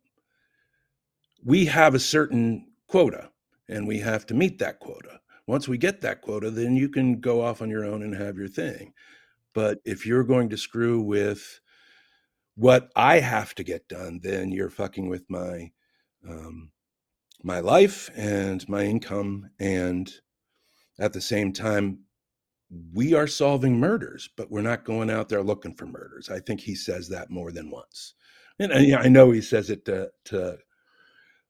[1.44, 3.30] we have a certain quota
[3.68, 5.20] and we have to meet that quota.
[5.46, 8.36] Once we get that quota, then you can go off on your own and have
[8.36, 8.92] your thing.
[9.54, 11.60] But if you're going to screw with
[12.56, 15.70] what I have to get done, then you're fucking with my
[16.28, 16.70] um,
[17.42, 20.12] my life and my income, and
[20.98, 22.00] at the same time,
[22.92, 26.30] we are solving murders, but we're not going out there looking for murders.
[26.30, 28.14] I think he says that more than once,
[28.58, 30.58] and I, I know he says it to to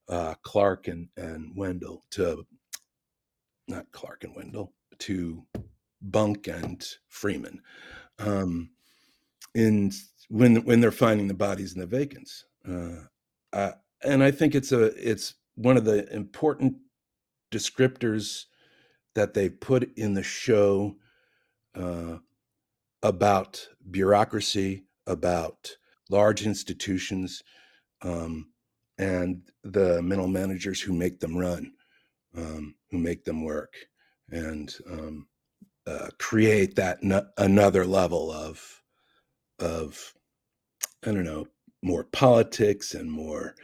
[0.08, 2.46] uh, Clark and and Wendell to
[3.68, 5.44] not Clark and Wendell to
[6.02, 7.58] Bunk and Freamon.
[8.18, 8.70] Um,
[9.54, 9.92] in
[10.28, 13.06] when when they're finding the bodies in the vacants, uh,
[13.52, 13.72] uh,
[14.04, 16.76] and I think it's a it's one of the important
[17.50, 18.44] descriptors
[19.14, 20.96] that they put in the show
[21.76, 22.18] uh,
[23.02, 25.76] about bureaucracy, about
[26.10, 27.42] large institutions,
[28.02, 28.48] um,
[28.98, 31.72] and the mental managers who make them run,
[32.36, 33.74] um, who make them work,
[34.30, 35.26] and um,
[35.86, 38.82] uh, create that no- another level of
[39.58, 40.14] of
[41.04, 41.46] I don't know
[41.82, 43.54] more politics and more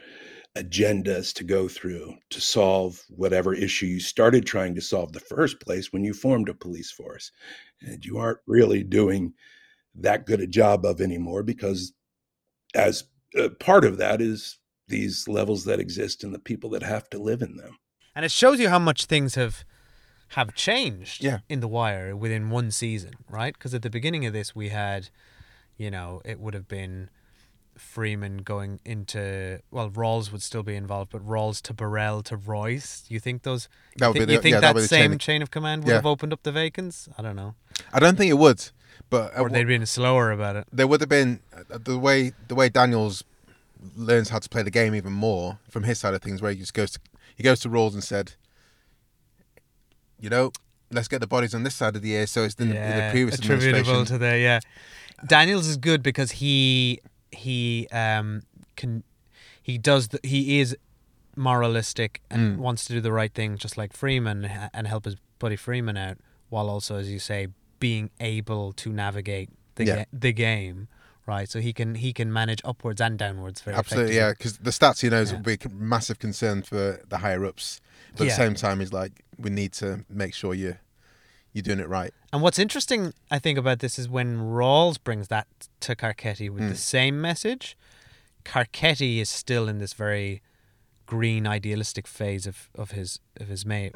[0.55, 5.59] agendas to go through to solve whatever issue you started trying to solve the first
[5.59, 7.31] place when you formed a police force.
[7.81, 9.33] And you aren't really doing
[9.95, 11.93] that good a job of anymore because
[12.75, 13.05] as
[13.37, 17.17] uh, part of that is these levels that exist and the people that have to
[17.19, 17.77] live in them.
[18.15, 19.63] And it shows you how much things have
[20.29, 21.39] have changed Yeah.
[21.47, 23.53] in the wire within one season right?
[23.53, 25.09] Because at the beginning of this we had
[25.77, 27.09] you know it would have been
[27.77, 33.03] freamon going into well rawls would still be involved but rawls to burrell to royce
[33.09, 35.11] you think those That would you be think, the- you think yeah, that that same
[35.11, 35.95] chain chain of- of, command would Yeah.
[35.95, 37.55] have opened up the vacants i don't know
[37.91, 38.69] I don't think it would,
[39.09, 42.53] but or they'd been slower about it there would have been uh, the way the
[42.55, 43.23] way Daniels
[43.95, 46.57] learns how to play the game even more from his side of things, where he
[46.59, 46.99] just goes to
[47.35, 48.33] he goes to Rawls and said,
[50.19, 50.51] you know,
[50.91, 52.97] let's get the bodies on this side of the air, so it's in, the, in
[52.97, 54.05] the previous attributable administration.
[54.05, 54.59] to the yeah.
[55.27, 56.99] Daniels is good because he
[57.33, 58.43] he um
[58.75, 59.03] can
[59.61, 60.75] he does the, he is
[61.35, 62.59] moralistic and Mm.
[62.59, 66.17] wants to do the right thing just like Freamon and help his buddy Freamon out.
[66.49, 67.47] while also, as you say,
[67.79, 69.95] being able to navigate the Yeah.
[69.95, 70.87] ga- the game,
[71.25, 71.49] right?
[71.49, 74.29] So he can he can manage upwards and downwards very Absolutely, yeah.
[74.33, 77.81] Because the stats he knows will be a massive concern for the higher ups.
[78.15, 80.75] But at the same time, he's like, we need to make sure you
[81.53, 82.13] you're doing it right.
[82.31, 85.47] And what's interesting, I think, about this is when Rawls brings that
[85.81, 86.77] to Carcetti with the Mm.
[86.77, 87.77] same message,
[88.43, 90.41] Carcetti is still in this very
[91.05, 93.91] green idealistic phase of, of his of his mayor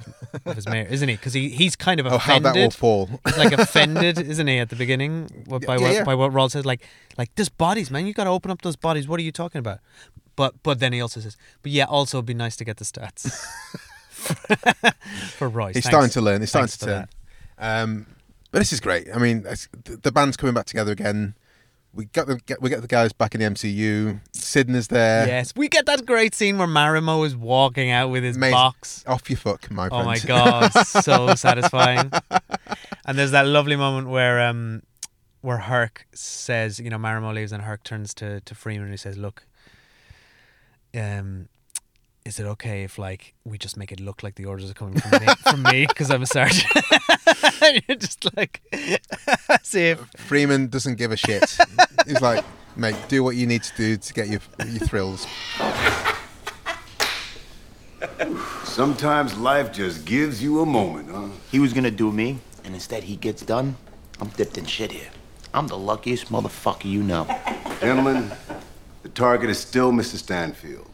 [0.46, 1.16] of his mayor, isn't he?
[1.16, 2.54] Because he, he's kind of Oh, how offended.
[2.54, 3.10] that will fall.
[3.38, 6.04] Like offended, isn't he, at the beginning by Yeah, what yeah.
[6.04, 6.86] by what Rawls says, like
[7.18, 8.06] like there's bodies, man.
[8.06, 9.08] You got to open up those bodies.
[9.08, 9.80] What are you talking about?
[10.36, 12.86] But but then he also says, but yeah, also it'd be nice to get the
[12.86, 13.32] stats
[15.38, 15.76] for Royce.
[15.76, 15.88] He's Thanks.
[15.96, 16.42] starting to learn.
[16.42, 17.02] He's starting Thanks to turn.
[17.02, 17.10] that.
[17.60, 18.06] Um,
[18.52, 19.08] but this is great.
[19.14, 21.36] I mean, it's- the, band's coming back together again.
[21.94, 24.20] We got the get, we get the guys back in the MCU.
[24.32, 25.26] Sidney's there.
[25.26, 29.04] Yes, we get that great scene where Marimow is walking out with his box.
[29.08, 32.12] Off your fuck, my Oh my god, so satisfying.
[33.06, 34.84] And there's that lovely moment where um
[35.42, 38.98] where Herc says, you know, Marimow leaves and Herc turns to, to Freamon and he
[38.98, 39.48] says, Look,
[40.96, 41.50] um
[42.28, 45.00] is it okay if like we just make it look like the orders are coming
[45.00, 46.68] from me from me because I'm a sergeant?
[47.88, 48.62] You're just like
[49.64, 51.58] see if Freamon doesn't give a shit.
[52.06, 52.44] He's like,
[52.76, 55.26] mate, do what you need to do to get your your thrills.
[58.66, 61.30] Sometimes life just gives you a moment, huh?
[61.50, 63.78] He was gonna do me, and instead he gets done.
[64.20, 65.10] I'm dipped in shit here.
[65.54, 67.26] I'm the luckiest motherfucker you know.
[67.80, 68.32] Gentlemen,
[69.04, 70.18] the target is still Mr.
[70.18, 70.87] Stanfield.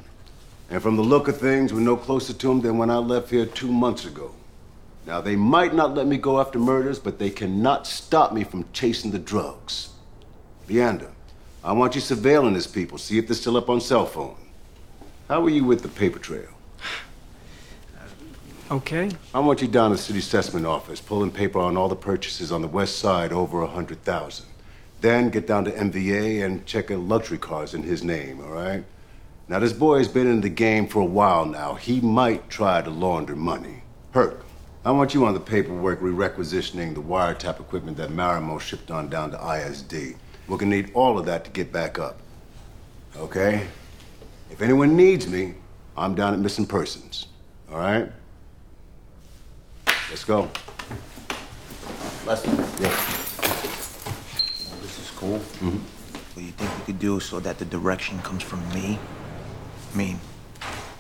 [0.69, 3.30] And from the look of things, we're no closer to him than when I left
[3.30, 4.34] here two months ago.
[5.06, 8.65] Now, they might not let me go after murders, but they cannot stop me from
[8.71, 9.89] chasing the drugs.
[10.69, 11.12] Leander,
[11.63, 14.36] I want you surveilling these people, see if they're still up on cell phone.
[15.28, 16.49] How are you with the paper trail?
[18.71, 19.12] Okay.
[19.36, 22.52] I want you down to the city assessment office, pulling paper on all the purchases
[22.52, 24.47] on the west side over a hundred thousand.
[25.02, 28.84] Then get down to MVA and check in luxury cars in his name, all right?
[29.50, 31.76] Now this boy's been in the game for a while now.
[31.76, 33.84] He might try to launder money.
[34.12, 34.46] Herc,
[34.86, 39.32] I want you on the paperwork re-requisitioning the wiretap equipment that Marimow shipped on down
[39.32, 40.16] to ISD.
[40.48, 42.20] We're gonna need all of that to get back up.
[43.18, 43.68] Okay?
[44.50, 45.56] If anyone needs me,
[45.98, 47.28] I'm down at missing persons.
[47.70, 48.10] All right?
[50.10, 50.50] Let's go.
[52.26, 52.50] Lester.
[52.80, 52.96] Yeah.
[54.82, 55.40] This is cool.
[55.40, 55.70] Mm-hmm.
[55.70, 59.00] What do you think we could do so that the direction comes from me?
[59.94, 60.20] I mean,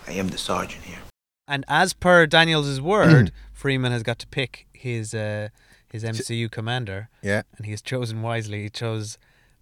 [0.07, 0.99] I am the sergeant here.
[1.47, 5.49] And as per Daniels' word, Freamon has got to pick his uh,
[5.91, 7.09] his MCU commander.
[7.21, 7.43] Yeah.
[7.57, 8.63] And he has chosen wisely.
[8.63, 9.17] He chose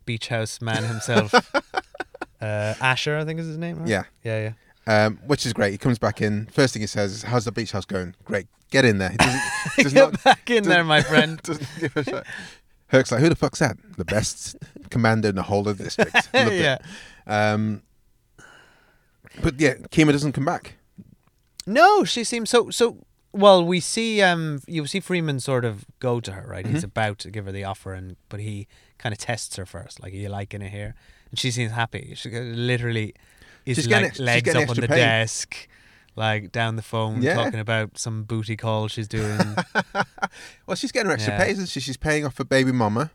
[0.06, 1.34] Beach House man himself.
[2.42, 3.88] uh, Asher, I think is his name, right?
[3.88, 4.04] Yeah.
[4.24, 4.54] Yeah,
[4.88, 5.06] yeah.
[5.06, 5.72] Um, which is great.
[5.72, 6.48] He comes back in.
[6.48, 9.12] First thing he says is, "How's the beach house going?" Great, get in there.
[9.12, 9.42] He doesn't,
[9.78, 11.40] does Get back in there, my friend.
[11.44, 12.24] doesn't give a shit.
[12.88, 13.78] Herc's like, "Who the fuck's that?
[13.98, 14.56] The best
[14.90, 16.80] commander in the whole of the district." Loved Yeah.
[17.28, 17.84] Um,
[19.44, 20.76] but yeah, Kima doesn't come back.
[21.66, 23.06] No, she seems so so.
[23.34, 26.66] Well, we see um you see Freamon sort of go to her right.
[26.66, 26.86] He's Mhm.
[26.86, 28.68] about to give her the offer, and but he
[28.98, 30.02] kind of tests her first.
[30.02, 30.96] Like, are you liking it here?
[31.30, 32.14] And she seems happy.
[32.16, 33.14] She literally
[33.66, 34.96] is She's like getting legs up on the pay.
[34.98, 35.68] desk,
[36.16, 37.36] like down the phone, Yeah.
[37.36, 39.40] talking about some booty call she's doing.
[40.66, 41.44] Well, she's getting her extra Yeah.
[41.44, 41.80] pay, isn't she?
[41.80, 43.12] She's paying off her baby mama,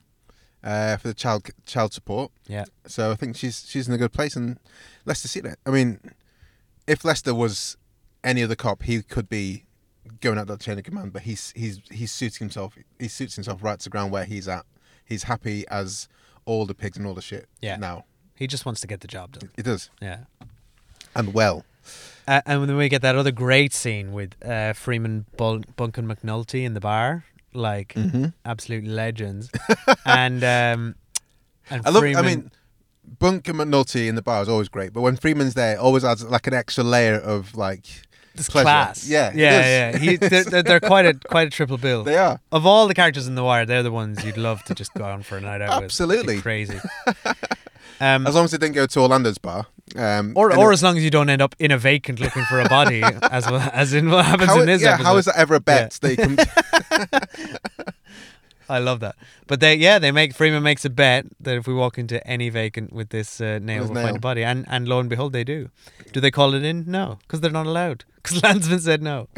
[0.67, 2.31] uh, for the child child support.
[2.47, 2.65] Yeah.
[2.87, 4.59] So I think she's she's in a good place, and
[5.07, 5.59] Lester see that.
[5.65, 6.01] I mean,
[6.87, 7.77] if Lester was
[8.23, 9.65] any other cop, he could be
[10.21, 12.77] going out that chain of command, but he's he's he's suiting himself.
[12.99, 14.67] He suits himself right to the ground where he's at.
[15.05, 16.09] He's happy as
[16.45, 17.49] all the pigs and all the shit.
[17.63, 17.77] Yeah.
[17.77, 19.51] Now he just wants to get the job done.
[19.57, 19.91] he does.
[20.03, 20.25] Yeah.
[21.15, 21.65] And well.
[22.29, 26.09] Uh, and then we get that other great scene with uh, Freamon, Bul- Bunk, and
[26.09, 27.25] McNulty in the bar,
[27.57, 28.33] like Mhm.
[28.45, 29.51] absolute legends.
[30.07, 30.95] and um,
[31.71, 32.03] and I love.
[32.03, 32.51] Freamon, I mean,
[33.19, 36.05] Bunk and McNulty in the bar is always great, but when Freamon's there, it always
[36.05, 37.85] adds like an extra layer of like
[38.35, 39.09] This class.
[39.09, 39.99] Yeah, yeah, yeah.
[39.99, 42.05] He, they're, they're, quite a quite a triple bill.
[42.05, 42.41] They are.
[42.53, 45.05] Of all the characters in The Wire, they're the ones you'd love to just go
[45.05, 45.85] on for a night out with.
[45.85, 46.37] Absolutely.
[46.37, 46.79] Be crazy.
[47.99, 50.83] Um, as long as they didn't go to Orlando's bar, um, or or it- as
[50.83, 53.71] long as you don't end up in a vacant looking for a body, as well,
[53.73, 55.05] as in what happens How- in this yeah, episode.
[55.05, 57.87] how is that ever a bet that you can?
[58.69, 59.15] I love that.
[59.47, 62.49] But they, yeah, they make Freamon makes a bet that if we walk into any
[62.49, 65.33] vacant with this uh, nail, With we'll find a body, and and lo and behold,
[65.33, 65.71] they do.
[66.13, 66.85] Do they call it in?
[66.87, 68.05] No, because they're not allowed.
[68.17, 69.29] Because Landsman said no.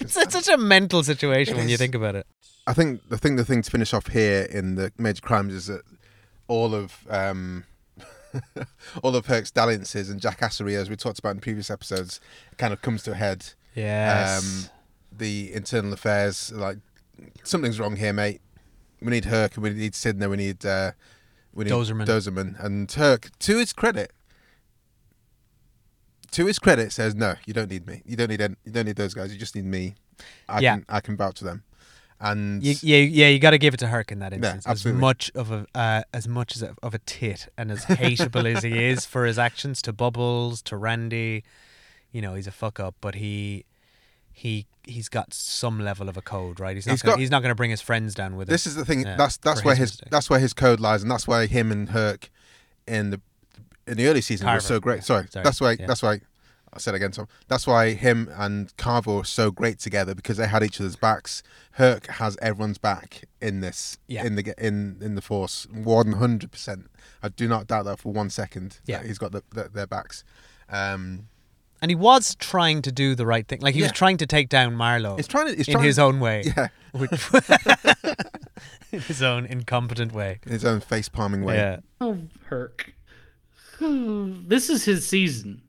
[0.00, 2.26] it's, it's such a mental situation It when you think about it.
[2.66, 5.66] I think the thing the thing to finish off here in the major crimes is
[5.66, 5.82] that
[6.48, 7.64] all of um,
[9.02, 12.20] all of Herc's dalliances and jackassery, as we talked about in previous episodes,
[12.58, 13.44] kind of comes to a head.
[13.74, 14.64] Yes.
[14.66, 14.70] Um,
[15.16, 16.78] the internal affairs, like
[17.42, 18.40] something's wrong here, mate.
[19.00, 20.92] We need Herc, and we need Sidney, we need uh,
[21.52, 22.06] we need Dozerman.
[22.06, 23.30] Dozerman, and Herc.
[23.40, 24.12] To his credit,
[26.32, 28.02] to his credit, says no, you don't need me.
[28.04, 29.32] You don't need any, you don't need those guys.
[29.32, 29.94] You just need me.
[30.48, 30.74] I Yeah.
[30.76, 31.64] can I can vouch for them.
[32.20, 34.66] And You, yeah, yeah, you got to give it to Herc in that Yeah, instance.
[34.66, 38.46] as much of a uh, as much as a, of a tit and as hateable
[38.54, 41.44] as he is for his actions to Bubbles to Randy,
[42.12, 42.94] you know, he's a fuck up.
[43.00, 43.64] But he
[44.32, 46.76] he he's got some level of a code, right?
[46.76, 48.52] He's not He's gonna, got- he's not going to bring his friends down with him.
[48.52, 49.00] This is the thing.
[49.02, 51.90] Yeah, that's that's where his that's where his code lies, and that's why him and
[51.90, 52.30] Herc
[52.86, 53.20] in the
[53.86, 54.60] in the early season were Carver.
[54.66, 55.04] so great.
[55.04, 55.72] Sorry, Sorry, that's why.
[55.78, 55.86] yeah.
[55.86, 56.20] That's why.
[56.74, 57.28] I said it again, Tom.
[57.46, 61.42] That's why him and Carver are so great together because they had each other's backs.
[61.72, 63.96] Herc has everyone's back in this.
[64.08, 64.24] Yeah.
[64.26, 66.86] In the ge- in in the force, one hundred percent.
[67.22, 68.80] I do not doubt that for one second.
[68.86, 68.98] Yeah.
[68.98, 70.24] that he's got the, the, their backs.
[70.68, 71.28] Um,
[71.80, 73.60] and he was trying to do the right thing.
[73.60, 75.16] Like he was trying to take down Marlo.
[75.16, 76.42] He's trying to- he's in trying his to- own way.
[76.44, 76.68] Yeah.
[76.92, 77.10] Which,
[78.92, 80.38] in his own incompetent way.
[80.46, 81.56] in his own face palming way.
[81.56, 81.80] Yeah.
[82.00, 82.92] Oh, Herc.
[83.80, 85.62] This is his season.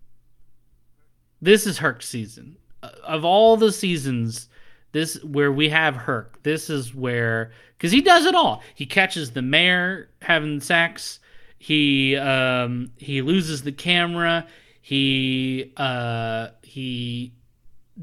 [1.45, 2.57] This is Herc's season.
[2.81, 4.49] Uh, Of all the seasons,
[4.93, 6.41] this where we have Herc.
[6.41, 8.63] This is where because he does it all.
[8.73, 11.19] He catches the mayor having sex.
[11.59, 14.47] He um he loses the camera.
[14.81, 17.31] He uh he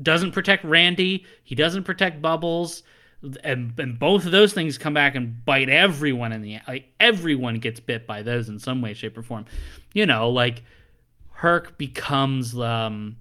[0.01, 1.27] doesn't protect Randy.
[1.43, 2.85] He doesn't protect Bubbles.
[3.43, 7.59] And, and both of those things come back and bite everyone in the like everyone
[7.59, 9.47] gets bit by those in some way, shape, or form.
[9.95, 10.63] You know, like
[11.33, 13.17] Herc becomes um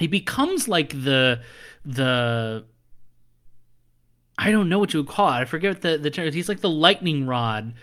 [0.00, 1.40] he becomes like the
[1.84, 2.64] the
[4.38, 5.32] I don't know what you would call it.
[5.32, 6.32] I forget the the term.
[6.32, 7.74] He's like the lightning rod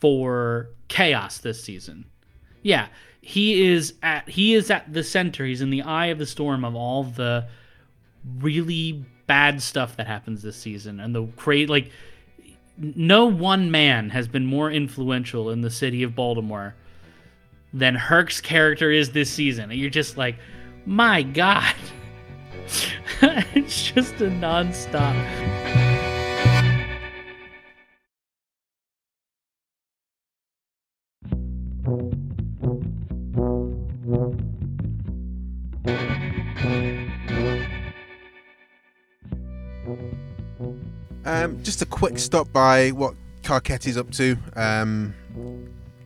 [0.00, 2.06] for chaos this season.
[2.62, 2.88] Yeah,
[3.20, 5.44] he is at he is at the center.
[5.44, 7.46] He's in the eye of the storm of all the
[8.38, 11.90] really bad stuff that happens this season and the crazy like
[12.78, 16.74] no one man has been more influential in the city of Baltimore
[17.72, 19.70] than Herc's character is this season.
[19.70, 20.36] And you're just like,
[20.86, 21.74] my God.
[23.22, 25.16] it's just a nonstop.
[41.24, 44.36] Um, just a quick stop by what Carcetti's up to.
[44.56, 45.14] Um,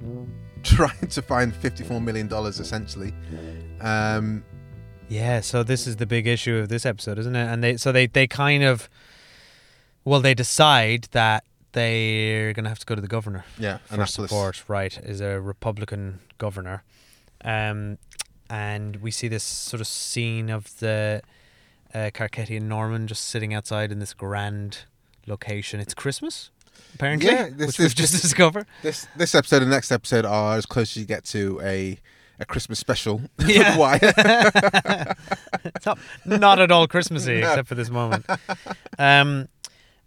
[0.63, 3.15] trying to find fifty-four million dollars, essentially.
[3.81, 4.45] Um,
[5.09, 7.47] Yeah, so this is the big issue of this episode, isn't it?
[7.47, 8.89] And they so they they kind of
[10.05, 13.45] well they decide that they're going to have to go to the governor.
[13.59, 14.97] Yeah, for support, right?
[14.99, 16.83] Is a Republican governor.
[17.45, 17.99] Um
[18.49, 21.21] and we see this sort of scene of the
[21.95, 24.85] uh, Carcetti and Norman just sitting outside in this grand
[25.27, 25.81] location.
[25.81, 26.51] It's Christmas,
[26.95, 28.67] apparently, yeah, which we've just discovered.
[28.83, 31.99] This this episode and next episode are as close as you get to a
[32.39, 33.21] a Christmas special.
[33.47, 33.77] Yeah.
[33.83, 33.99] Why?
[35.65, 37.49] it's not, not at all Christmassy No.
[37.49, 38.27] except for this moment.
[38.99, 39.49] Um,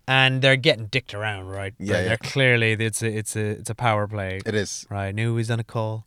[0.08, 1.74] and they're getting dicked around, right?
[1.78, 2.08] Yeah, They're, yeah.
[2.10, 4.42] they're clearly it's a it's a it's a power play.
[4.46, 5.14] It is right.
[5.14, 6.06] Knew he was on a call.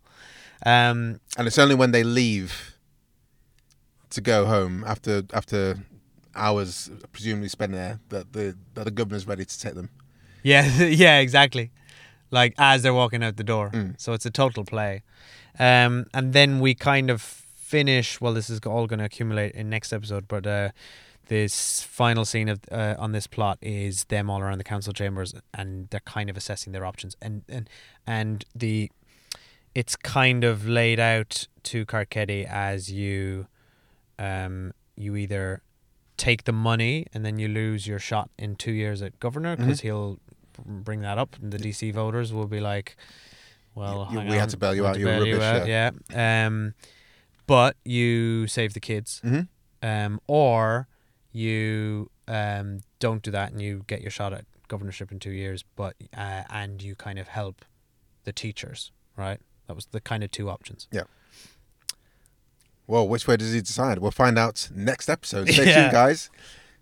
[0.67, 2.77] Um, and it's only when they leave
[4.11, 5.79] to go home after after
[6.35, 9.89] hours presumably spent there that the that the governor's ready to take them.
[10.43, 11.71] Yeah, yeah, exactly.
[12.31, 13.71] Like as they're walking out the door.
[13.71, 14.01] Mm.
[14.01, 15.03] So it's a total play.
[15.59, 18.21] Um, and then we kind of finish.
[18.21, 20.71] Well, this is all going to accumulate in next episode, but uh,
[21.29, 25.35] this final scene of uh, on this plot is them all around the council chambers,
[25.55, 27.17] and they're kind of assessing their options.
[27.23, 27.69] And and
[28.07, 28.91] and the
[29.75, 33.47] it's kind of laid out to Carcetti as you
[34.19, 35.63] um you either
[36.19, 39.79] take the money and then you lose your shot in two years at governor because
[39.81, 39.83] Mhm.
[39.83, 40.19] he'll
[40.63, 42.97] bring that up and the DC voters will be like
[43.75, 45.91] well You- we had to bail you out, you were rubbish, out, yeah
[46.47, 46.75] um
[47.47, 49.49] but you save the kids Mhm.
[49.83, 50.89] um or
[51.33, 55.65] you um don't do that and you get your shot at governorship in two years
[55.77, 57.65] but uh, and you kind of help
[58.25, 61.03] the teachers right that was the kind of two options Yeah.
[62.87, 63.99] Well, which way does he decide?
[64.01, 65.49] We'll find out next episode.
[65.49, 65.83] Stay Yeah.
[65.83, 66.31] tuned, guys.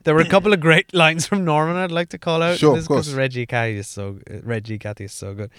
[0.04, 2.58] There were a couple of great lines from Norman I'd like to call out.
[2.58, 3.12] Sure, this of course.
[3.12, 5.50] Reggie Cathy is so Reggie Cathy is so good.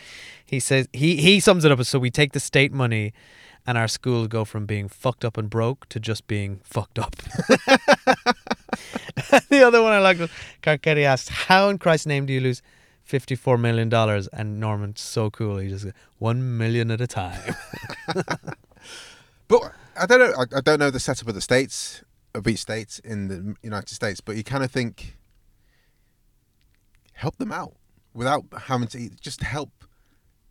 [0.45, 3.13] He says he he sums it up as so we take the state money
[3.67, 7.15] and our school go from being fucked up and broke to just being fucked up.
[9.49, 10.31] the other one I liked was
[10.63, 12.63] Carcetti asked, How in Christ's name do you lose
[13.03, 14.27] fifty four million dollars?
[14.29, 15.85] And Norman's so cool, he just
[16.17, 17.55] one million at a time.
[19.51, 20.33] But I don't know.
[20.37, 22.03] I, I don't know the setup of the states
[22.33, 24.21] of each state in the United States.
[24.21, 25.17] But you kind of think
[27.13, 27.75] help them out
[28.13, 29.21] without having to eat.
[29.21, 29.71] Just help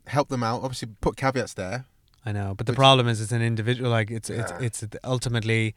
[0.07, 0.63] help them out.
[0.63, 1.85] Obviously, put caveats there.
[2.25, 3.89] I know, but the problem is it's an individual.
[3.89, 5.75] Like it's it's it's ultimately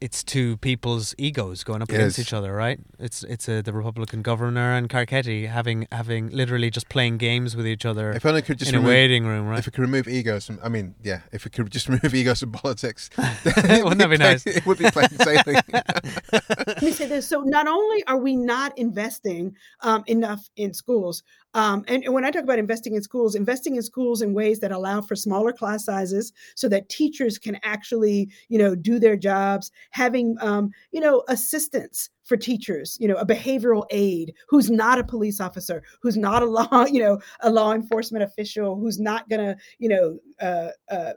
[0.00, 2.26] it's two people's egos going up It against is.
[2.26, 2.78] each other, right?
[2.98, 7.66] It's it's uh, the Republican governor and Carcetti having having literally just playing games with
[7.66, 8.12] each other.
[8.12, 9.58] If only could just in remove, a waiting room, right?
[9.58, 12.40] If we could remove egos, from, I mean, yeah, if we could just remove egos
[12.40, 14.46] from politics, Wouldn't that be nice?
[14.46, 15.62] It would be plain sailing.
[15.72, 17.26] Let me say this.
[17.26, 21.22] So not only are we not investing um, enough in schools,
[21.56, 24.60] um, and, and when I talk about investing in schools, investing in schools in ways
[24.60, 29.16] that allow for smaller class sizes so that teachers can actually, you know, do their
[29.16, 34.98] jobs, having, um, you know, assistance for teachers, you know, a behavioral aide who's not
[34.98, 39.26] a police officer, who's not a law, you know, a law enforcement official, who's not
[39.30, 41.14] going to, you know, uh, uh,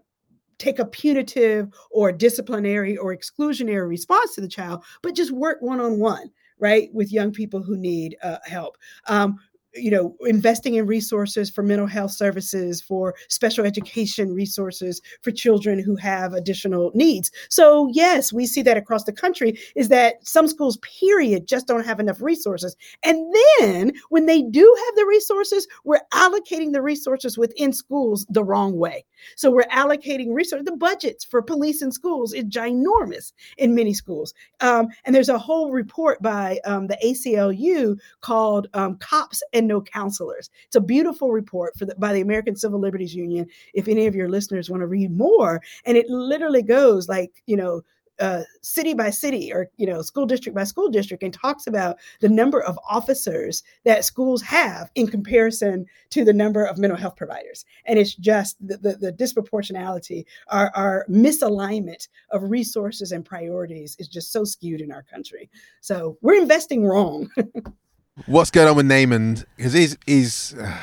[0.57, 5.81] take a punitive or disciplinary or exclusionary response to the child, but just work one
[5.81, 8.77] on one, right, with young people who need uh, help.
[9.07, 9.37] Um,
[9.75, 15.79] you know, investing in resources for mental health services, for special education resources for children
[15.79, 17.31] who have additional needs.
[17.49, 21.85] So, yes, we see that across the country is that some schools, period, just don't
[21.85, 22.75] have enough resources.
[23.03, 28.43] And then when they do have the resources, we're allocating the resources within schools the
[28.43, 29.05] wrong way.
[29.35, 30.65] So we're allocating resources.
[30.65, 34.33] The budgets for police in schools is ginormous in many schools.
[34.61, 39.81] Um, and there's a whole report by um, the ACLU called um, "Cops and No
[39.81, 43.47] Counselors." It's a beautiful report for the, by the American Civil Liberties Union.
[43.73, 47.57] If any of your listeners want to read more, and it literally goes like you
[47.57, 47.81] know
[48.19, 51.97] uh, city by city or you know school district by school district and talks about
[52.19, 57.15] the number of officers that schools have in comparison to the number of mental health
[57.15, 63.95] providers and it's just the, the, the disproportionality our, our misalignment of resources and priorities
[63.99, 65.49] is just so skewed in our country
[65.79, 67.29] so we're investing wrong
[68.25, 69.45] What's going on with Namond?
[69.57, 70.77] Because he's he's uh,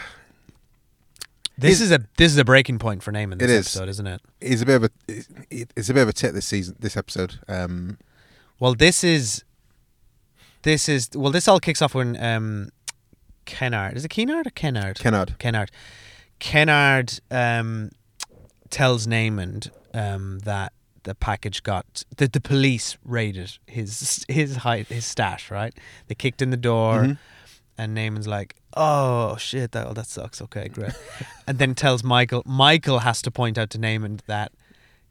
[1.58, 4.06] This is a this is a breaking point for Namond this it is episode, isn't
[4.06, 4.20] it?
[4.40, 4.90] He's a bit of a
[5.48, 7.38] it- it's a bit of a tit this season, this episode.
[7.48, 7.98] Um,
[8.60, 9.44] Well, this is
[10.62, 11.30] this is well.
[11.32, 12.70] This all kicks off when um,
[13.44, 14.98] Kennard is it Kennard or Kennard?
[14.98, 15.38] Kennard.
[15.38, 15.70] Kennard.
[16.38, 17.90] Kennard um,
[18.70, 20.72] tells Namond um, that
[21.06, 25.50] the package got that the police raided his his his stash.
[25.50, 25.72] Right?
[26.08, 27.18] They kicked in the door, Mhm.
[27.78, 30.92] and Namond's like, "Oh shit, that oh, that sucks." Okay, great.
[31.46, 32.42] and then tells Michael.
[32.44, 34.52] Michael has to point out to Namond that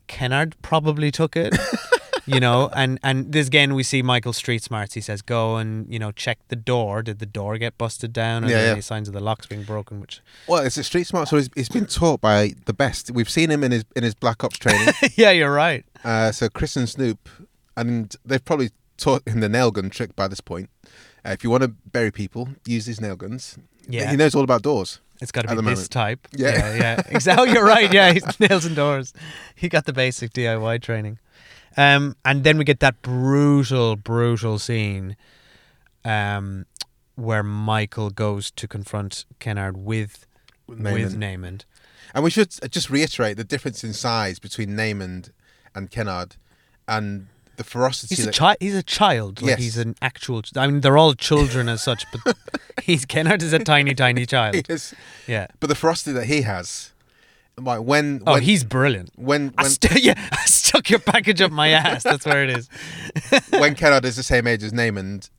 [0.07, 1.57] Kennard probably took it.
[2.25, 4.93] you know, and and this again we see Michael Street Smarts.
[4.93, 7.01] He says, "Go and you know check the door.
[7.03, 8.43] Did the door get busted down?
[8.43, 8.71] Are Yeah, there yeah.
[8.73, 11.49] any signs of the locks being broken?" Which well, it's a street smart, so he's,
[11.55, 13.11] he's been taught by the best.
[13.11, 14.93] We've seen him in his in his Black Ops training.
[15.15, 15.85] yeah, you're right.
[16.03, 17.29] Uh, so Chris and Snoop,
[17.77, 20.69] and they've probably taught him the nail gun trick by this point.
[21.25, 23.57] Uh, if you want to bury people, use these nail guns.
[23.87, 24.09] Yeah.
[24.09, 24.99] he knows all about doors.
[25.21, 26.27] It's got to be this type.
[26.35, 27.01] Yeah, yeah, yeah.
[27.07, 27.51] Exactly.
[27.53, 27.91] You're right.
[27.93, 29.13] Yeah, he's nails and doors.
[29.55, 31.19] He got the basic DIY training.
[31.77, 35.15] Um, and then we get that brutal, brutal scene,
[36.03, 36.65] um,
[37.15, 40.25] where Michael goes to confront Kennard with
[40.67, 41.15] with Namond.
[41.15, 41.61] Namond.
[42.13, 45.31] And we should just reiterate the difference in size between Namond
[45.73, 46.37] and Kennard,
[46.87, 48.15] and the ferocity.
[48.15, 48.57] He's a child.
[48.59, 49.41] He's a child.
[49.41, 49.59] Like Yes.
[49.59, 50.41] he's an actual.
[50.41, 52.35] ch- I mean, they're all children as such, but
[52.83, 54.55] he's Kennard is a tiny, tiny child.
[54.55, 54.93] He is.
[55.27, 55.47] Yeah.
[55.59, 56.91] But the ferocity that he has,
[57.59, 59.11] like when Oh, when, he's brilliant.
[59.15, 62.03] When I when stu- yeah, I stuck your package up my ass.
[62.03, 62.69] That's where it is.
[63.49, 65.29] when Kennard is the same age as Namond,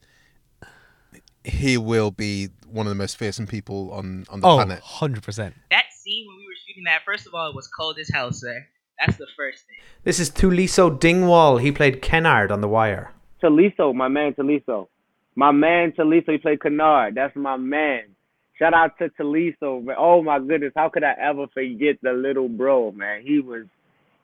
[1.45, 4.83] he will be one of the most fearsome people on on the Oh, planet.
[4.83, 5.53] 100%.
[5.71, 8.33] That scene when we were shooting that, first of all, it was cold as hell,
[8.33, 8.67] sir.
[8.99, 9.77] That's the first thing.
[10.05, 11.59] This is Thuliso Dingwall.
[11.59, 13.13] He played Kennard on The Wire.
[13.43, 14.89] Thuliso my man Thuliso
[15.35, 17.15] My man Tuliso he played Kennard.
[17.15, 18.16] That's my man.
[18.59, 19.85] Shout out to Thuliso.
[19.85, 19.97] man.
[19.99, 23.23] Oh my goodness, how could I ever forget the little bro, man?
[23.23, 23.67] He was,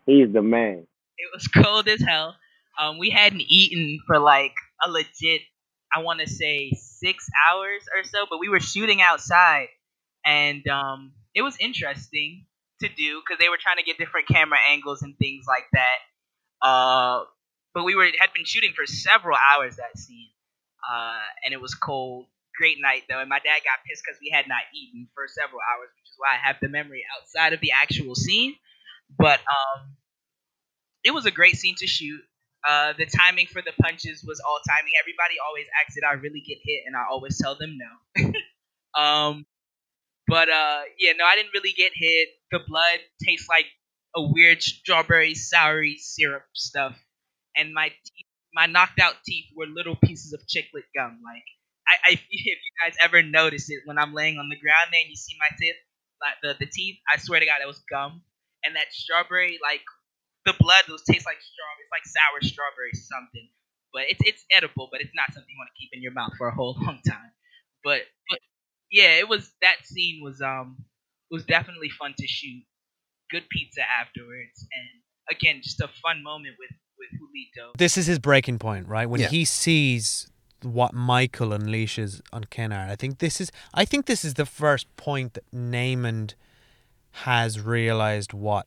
[0.07, 0.87] he's the man.
[1.19, 2.37] It was cold as hell.
[2.81, 4.55] Um, we hadn't eaten for like
[4.85, 5.43] a legit,
[5.95, 9.69] I want to say six hours or so, but we were shooting outside,
[10.25, 12.47] and um, it was interesting
[12.81, 16.67] to do because they were trying to get different camera angles and things like that.
[16.67, 17.25] Uh,
[17.75, 20.31] but we were had been shooting for several hours that scene,
[20.91, 22.27] uh, and it was cold.
[22.63, 25.59] Great night though, and my dad got pissed because we had not eaten for several
[25.59, 28.55] hours, which is why I have the memory outside of the actual scene.
[29.19, 29.97] But um,
[31.03, 32.23] it was a great scene to shoot.
[32.63, 34.93] Uh, the timing for the punches was all timing.
[35.03, 38.31] Everybody always asks did I really get hit, and I always tell them no.
[39.03, 39.45] um,
[40.29, 42.29] but uh, yeah, no, I didn't really get hit.
[42.53, 43.67] The blood tastes like
[44.15, 46.97] a weird strawberry soury syrup stuff,
[47.57, 51.19] and my teeth, my knocked out teeth were little pieces of chiclet gum.
[51.25, 51.43] Like
[51.89, 55.01] I, I if you guys ever notice it when I'm laying on the ground there
[55.01, 55.75] and you see my teeth,
[56.21, 58.23] like the the teeth, I swear to God, that was gum
[58.65, 59.83] and that strawberry like
[60.45, 61.83] the blood those tastes like strawberry.
[61.83, 63.49] It's like sour strawberry something.
[63.93, 66.33] But it's it's edible, but it's not something you want to keep in your mouth
[66.39, 67.33] for a whole long time.
[67.85, 68.39] But but
[68.91, 70.85] yeah, it was that scene was um
[71.31, 72.65] was definitely fun to shoot.
[73.31, 77.77] Good pizza afterwards, and again, just a fun moment with with Julito.
[77.79, 79.09] This is his breaking point, right?
[79.09, 79.29] When Yeah.
[79.29, 80.31] he sees
[80.65, 82.91] what Michael unleashes on Kennard.
[82.91, 86.35] I think this is I think this is the first point that Namond
[87.27, 88.67] has realized what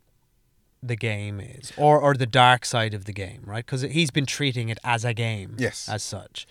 [0.84, 3.66] the game is or or the dark side of the game, right?
[3.66, 5.90] Cuz he's been treating it as a game Yes.
[5.90, 6.48] as such.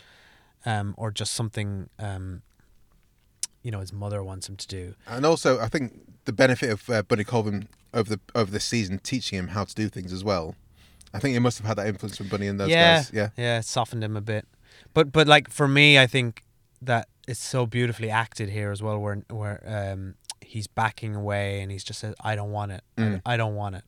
[0.65, 2.43] Um or just something um
[3.63, 4.95] you know his mother wants him to do.
[5.07, 8.99] And also, I think the benefit of uh, Bunny Colvin over the over the season
[8.99, 10.55] teaching him how to do things as well.
[11.15, 13.11] I think he must have had that influence from Bunny and those yeah, guys.
[13.13, 13.29] Yeah.
[13.37, 14.47] yeah, it softened him a bit.
[14.93, 16.43] But but like for me, I think
[16.83, 21.73] that it's so beautifully acted here as well, where where um he's backing away and
[21.73, 22.83] he's just says, "I don't want it.
[22.99, 23.23] I- Mm.
[23.27, 23.85] I, don't want it."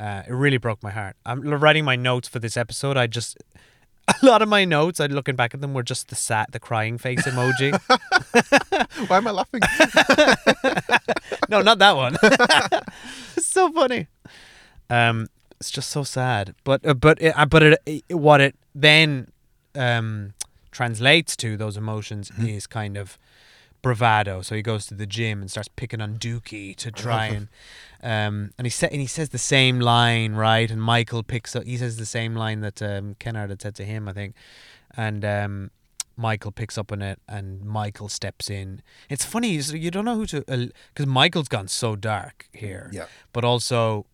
[0.00, 1.14] Uh, it really broke my heart.
[1.26, 2.96] I'm writing my notes for this episode.
[2.96, 3.36] I just
[4.22, 6.58] a lot of my notes, I'm looking back at them, were just the sad, the
[6.58, 7.70] crying face emoji.
[9.08, 9.60] Why am I laughing?
[11.48, 12.16] no, not that one.
[13.36, 14.08] it's so funny.
[14.88, 15.28] Um,
[15.60, 16.54] it's just so sad.
[16.64, 19.30] But uh, but it, uh, but it, it, what it then
[19.74, 20.34] um
[20.70, 23.18] translates to those emotions is kind of
[23.82, 24.42] bravado.
[24.42, 27.48] So he goes to the gym and starts picking on Dukie to try and
[28.02, 31.64] um and he said and he says the same line right and Michael picks up
[31.64, 34.34] he says the same line that um Kennard had said to him I think
[34.96, 35.70] and um
[36.16, 38.82] Michael picks up on it and Michael steps in.
[39.08, 42.90] It's funny you you don't know who to because Michael's gone so dark here.
[42.92, 43.06] Yeah.
[43.32, 44.06] But also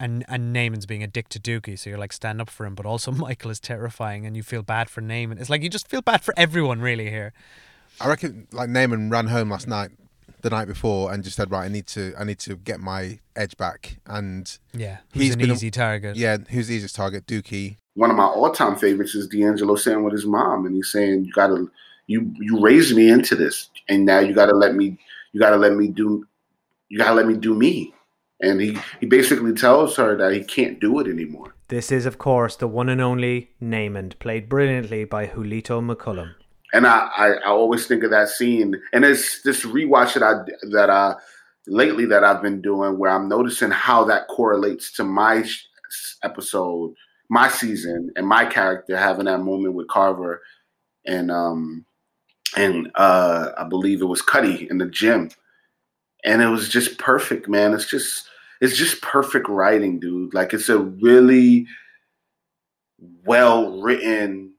[0.00, 2.74] and and Namond's being a dick to Dukie, so you're like stand up for him.
[2.74, 5.40] But also Michael is terrifying, and you feel bad for Namond.
[5.40, 7.32] It's like you just feel bad for everyone really here.
[8.00, 9.90] I reckon like Namond ran home last night,
[10.42, 13.20] the night before, and just said, "Right, I need to, I need to get my
[13.36, 16.16] edge back." And Yeah, who's an been a- easy target.
[16.16, 17.26] Yeah, who's the easiest target?
[17.26, 17.76] Dukie.
[17.94, 21.32] one of my all-time favorites is D'Angelo saying with his mom, and he's saying, "You
[21.32, 21.68] gotta,
[22.08, 24.98] you you raised me into this, and now you gotta let me,
[25.32, 26.26] you gotta let me do,
[26.88, 27.93] you gotta let me do me."
[28.44, 31.54] And he he basically tells her that he can't do it anymore.
[31.68, 36.34] This is, of course, the one and only Namond, played brilliantly by Julito McCullum.
[36.74, 40.34] And I, I, I always think of that scene, and it's this rewatch that I
[40.72, 41.14] that I
[41.66, 45.44] lately that I've been doing, where I'm noticing how that correlates to my
[46.22, 46.94] episode,
[47.30, 50.42] my season, and my character having that moment with Carver,
[51.06, 51.86] and um,
[52.56, 55.30] and uh, I believe it was Cutty in the gym,
[56.24, 57.72] and it was just perfect, man.
[57.72, 58.28] It's just
[58.64, 60.32] it's just perfect writing, dude.
[60.32, 61.66] Like it's a really
[63.26, 64.54] well written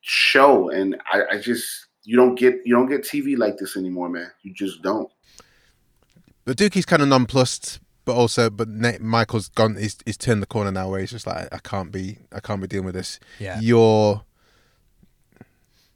[0.00, 4.08] show and I, I just you don't get you don't get TV like this anymore,
[4.08, 4.30] man.
[4.42, 5.10] You just don't.
[6.44, 9.76] But Dukie's kind of nonplussed, but also, but Na- Michael's gone.
[9.76, 12.60] He's, he's turned the corner now, where he's just like, I can't be, I can't
[12.62, 13.20] be dealing with this.
[13.38, 13.60] Yeah.
[13.60, 14.22] you're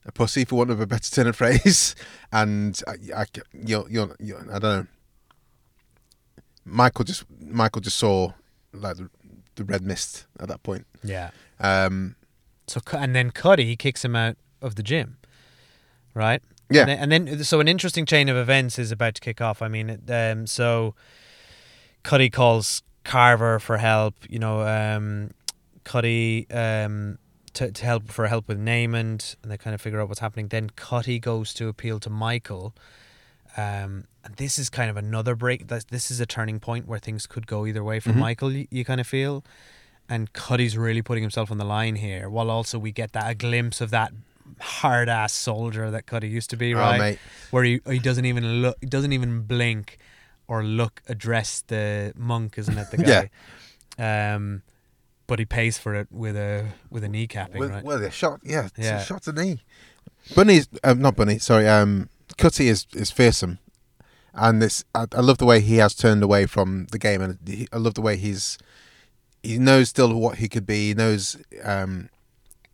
[0.05, 1.95] a pussy, for want of a better turn of phrase,
[2.33, 3.25] and I, I,
[3.65, 4.87] you're, you're, you're, I don't know.
[6.65, 8.33] Michael just, Michael just saw
[8.73, 9.11] like the,
[9.57, 10.87] the red mist at that point.
[11.03, 11.31] Yeah.
[11.61, 12.17] Um.
[12.67, 15.19] So and then Cutty kicks him out of the gym,
[16.15, 16.43] right?
[16.71, 16.87] Yeah.
[16.87, 19.61] And then, and then so an interesting chain of events is about to kick off.
[19.61, 20.95] I mean, um, so
[22.03, 24.15] Cutty calls Carver for help.
[24.29, 25.33] You know, um,
[25.85, 27.19] Cutty um,
[27.55, 30.49] to, to help for help with Namond, and they kind of figure out what's happening.
[30.49, 32.75] Then Cutty goes to appeal to Michael.
[33.57, 35.69] Um, and this is kind of another break.
[35.69, 38.17] That this is a turning point where things could go either way for Mhm.
[38.17, 38.53] Michael.
[38.53, 39.45] You, you kind of feel,
[40.09, 42.29] and Cutty's really putting himself on the line here.
[42.31, 44.13] While also we get that a glimpse of that
[44.61, 46.99] hard ass soldier that Cutty used to be, Oh, right?
[46.99, 47.19] mate.
[47.51, 49.99] Where he he doesn't even look, he doesn't even blink
[50.49, 52.91] or look address the monk, isn't it?
[52.91, 53.31] The guy.
[53.99, 54.35] Yeah.
[54.35, 54.63] Um,
[55.27, 57.85] but he pays for it with a with a kneecapping, With, right?
[57.85, 59.01] with a shot, yeah, Yeah.
[59.01, 59.61] a shot to knee.
[60.35, 61.39] Bunny's um, not Bunny.
[61.39, 62.09] Sorry, um,
[62.39, 63.59] Cutty is is fearsome,
[64.35, 67.39] and this I, I love the way he has turned away from the game, and
[67.47, 68.59] he, I love the way he's
[69.43, 70.89] he knows still what he could be.
[70.89, 72.09] He knows um,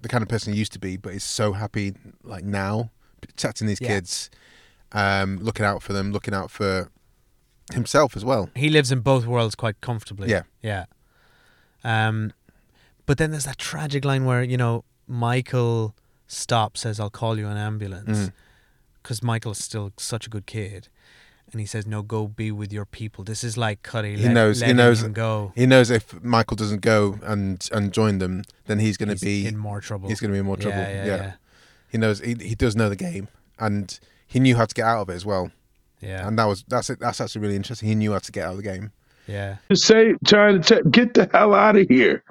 [0.00, 2.90] the kind of person he used to be, but he's so happy like now
[3.20, 3.88] protecting these Yeah.
[3.88, 4.30] kids,
[4.92, 6.90] um, looking out for them, looking out for
[7.72, 8.50] himself as well.
[8.54, 10.28] He lives in both worlds quite comfortably.
[10.30, 10.42] Yeah.
[10.62, 10.84] Yeah.
[11.84, 12.32] Um,
[13.06, 15.94] but then there's that tragic line where you know Michael
[16.26, 18.32] stops, says, "I'll call you an ambulance," Mm.
[19.02, 20.88] Because Michael is still such a good kid,
[21.50, 24.16] and he says, "No, go be with your people." This is like Cutty.
[24.16, 24.60] He let- knows.
[24.60, 25.02] He knows.
[25.02, 25.52] go.
[25.54, 29.46] He knows if Michael doesn't go and and join them, then he's going to be
[29.46, 30.08] in more trouble.
[30.08, 30.78] He's going to be in more Yeah, trouble.
[30.82, 31.32] yeah, yeah.
[31.90, 32.20] He knows.
[32.20, 33.28] He he does know the game.
[33.58, 35.50] and he knew how to get out of it as well.
[36.00, 37.00] Yeah, and that was that's it.
[37.00, 37.88] That's actually really interesting.
[37.88, 38.92] He knew how to get out of the game.
[39.26, 42.22] Yeah, to say trying to t- get the hell out of here.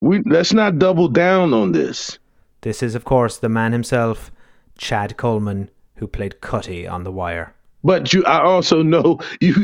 [0.00, 2.18] We let's not double down on this.
[2.62, 4.30] This is, of course, the man himself,
[4.78, 5.68] Chad Coleman,
[6.02, 7.54] who played Cutty on The Wire.
[7.84, 9.54] But you, I also know you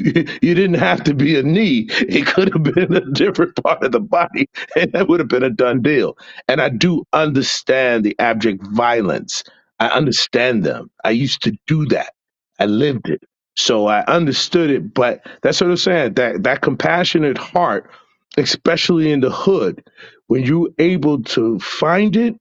[0.40, 1.88] you didn't have to be a knee.
[1.90, 5.42] It could have been a different part of the body, and that would have been
[5.42, 6.16] a done deal.
[6.46, 9.42] And I do understand the abject violence.
[9.80, 10.90] I understand them.
[11.04, 12.12] I used to do that.
[12.60, 13.20] I lived it,
[13.56, 14.94] so I understood it.
[14.94, 16.14] But that's what I'm saying.
[16.14, 17.90] That that compassionate heart,
[18.36, 19.82] especially in the hood,
[20.28, 22.36] when you're able to find it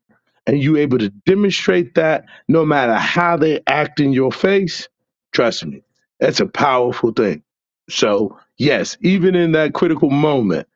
[0.47, 4.81] and you able to demonstrate that, no matter how they act in your face
[5.33, 5.81] Trust me,
[6.19, 7.43] that's a powerful thing.
[7.89, 10.67] So, yes, even in that critical moment,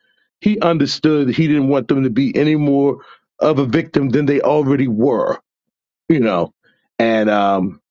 [0.42, 3.00] he understood he didn't want them to be any more
[3.40, 5.40] of a victim than they already were,
[6.10, 6.54] you know.
[7.00, 7.82] And um,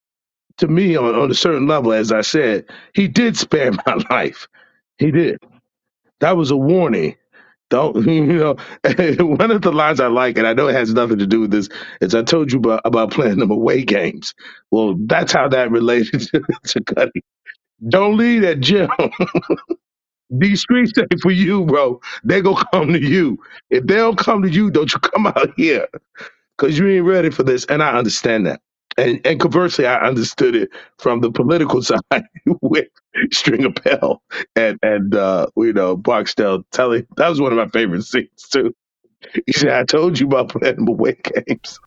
[0.59, 4.49] to me, on, on a certain level, as I said, he did spare my life.
[4.99, 5.39] He did.
[6.21, 7.17] That was a warning.
[7.71, 8.57] Don't you know?
[9.27, 11.53] one of the lines I like, and I know it has nothing to do with
[11.53, 11.71] this,
[12.03, 14.35] is I told you about, about playing them away games.
[14.73, 17.13] Well, that's how that related to, to.
[17.89, 18.91] Don't leave that gym.
[20.31, 22.01] These streets ain't for you, bro.
[22.25, 23.39] They gonna come to you.
[23.71, 25.89] If they don't come to you, don't you come out here,
[26.59, 27.67] cause you ain't ready for this.
[27.67, 28.61] And I understand that.
[29.01, 32.27] And and conversely, I understood it from the political side
[32.61, 32.89] with
[33.33, 34.23] Stringer Bell
[34.57, 38.75] and and uh, you know Barksdale telling that was one of my favorite scenes too.
[39.47, 41.81] He said, "I told you about playing them away games."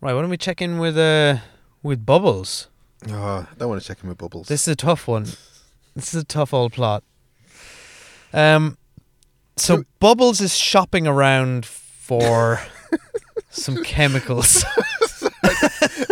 [0.00, 1.38] Right, why don't we check in with uh
[1.82, 2.68] with Bubbles?
[3.08, 4.48] Oh, I don't want to check in with Bubbles.
[4.48, 5.26] This is a tough one.
[5.94, 7.04] This is a tough old plot.
[8.32, 8.78] Um,
[9.56, 12.60] so Bubbles is shopping around for
[13.50, 14.64] some chemicals.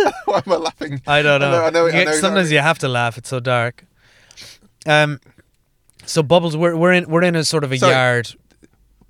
[0.25, 1.01] Why am I laughing?
[1.07, 1.47] I don't know.
[1.47, 3.17] I know, I know, You I know sometimes you have to laugh.
[3.17, 3.85] It's so dark.
[4.85, 5.19] Um,
[6.05, 7.93] so Bubbles, we're we're in we're in a sort of a Sorry.
[7.93, 8.29] yard.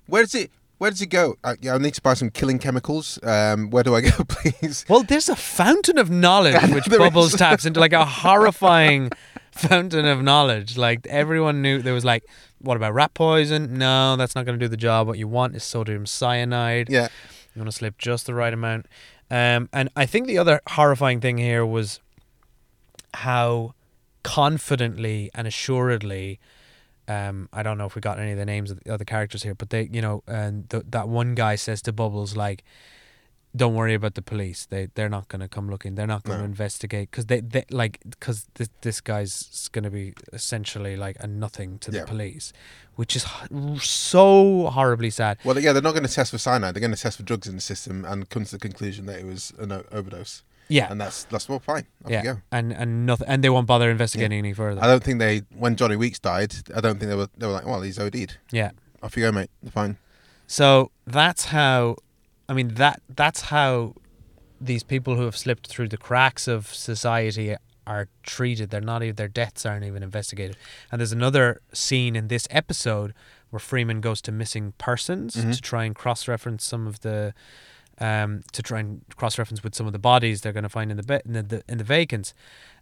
[0.06, 0.50] Where does it?
[0.78, 1.36] Where does it go?
[1.60, 3.18] Yeah, I need to buy some killing chemicals.
[3.22, 4.84] Um, where do I go, please?
[4.88, 7.38] Well, there's a fountain of knowledge which Bubbles is.
[7.38, 9.10] taps into, like a horrifying
[9.52, 10.76] fountain of knowledge.
[10.76, 12.24] Like everyone knew there was like,
[12.58, 13.78] what about rat poison?
[13.78, 15.06] No, that's not going to do the job.
[15.06, 16.90] What you want is sodium cyanide.
[16.90, 17.08] Yeah,
[17.54, 18.86] you want to slip just the right amount.
[19.32, 22.00] Um, and I think the other horrifying thing here was
[23.14, 23.74] how
[24.22, 26.38] confidently and assuredly.
[27.08, 29.42] Um, I don't know if we got any of the names of the other characters
[29.42, 32.62] here, but they, you know, and th- that one guy says to Bubbles like,
[33.54, 34.66] "Don't worry about the police.
[34.66, 35.94] They they're not going to come looking.
[35.94, 36.50] They're not going to No.
[36.50, 41.26] investigate because they, they like because this this guy's going to be essentially like a
[41.26, 42.04] nothing to the Yeah.
[42.06, 42.52] police,
[42.96, 43.24] which is
[43.86, 45.38] so horribly sad.
[45.44, 46.74] Well, yeah, they're not going to test for cyanide.
[46.74, 49.18] They're going to test for drugs in the system and come to the conclusion that
[49.18, 50.42] it was an o- overdose.
[50.68, 50.90] Yeah.
[50.90, 51.84] and that's that's well fine.
[52.04, 54.82] Off yeah, and and nothing, and they won't bother investigating any further.
[54.82, 56.54] I don't think they when Johnny Weeks died.
[56.74, 58.38] I don't think they were they were like, well, he's OD'd.
[58.50, 58.70] Yeah.
[59.02, 59.50] off you go, mate.
[59.70, 59.98] Fine.
[60.46, 61.96] So that's how,
[62.48, 63.94] I mean that that's how
[64.60, 68.70] these people who have slipped through the cracks of society are treated.
[68.70, 70.56] They're not even their deaths aren't even investigated.
[70.90, 73.12] And there's another scene in this episode
[73.50, 75.54] where Freamon goes to missing persons Mhm.
[75.54, 77.34] to try and cross-reference some of the.
[77.98, 80.96] Um, to try and cross-reference with some of the bodies they're going to find in
[80.96, 82.32] the, be- in the, the in the vacants,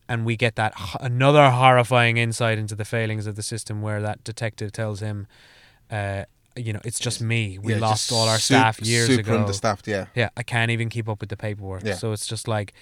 [0.08, 4.00] and we get that h- another horrifying insight into the failings of the system, where
[4.00, 5.26] that detective tells him,
[5.90, 6.24] uh,
[6.60, 7.58] you know, it's just me.
[7.58, 9.40] We Yeah, lost all our sup- staff years super ago.
[9.40, 10.06] understaffed, yeah.
[10.14, 11.82] Yeah, I can't even keep up with the paperwork.
[11.84, 11.94] Yeah.
[11.94, 12.72] So it's just like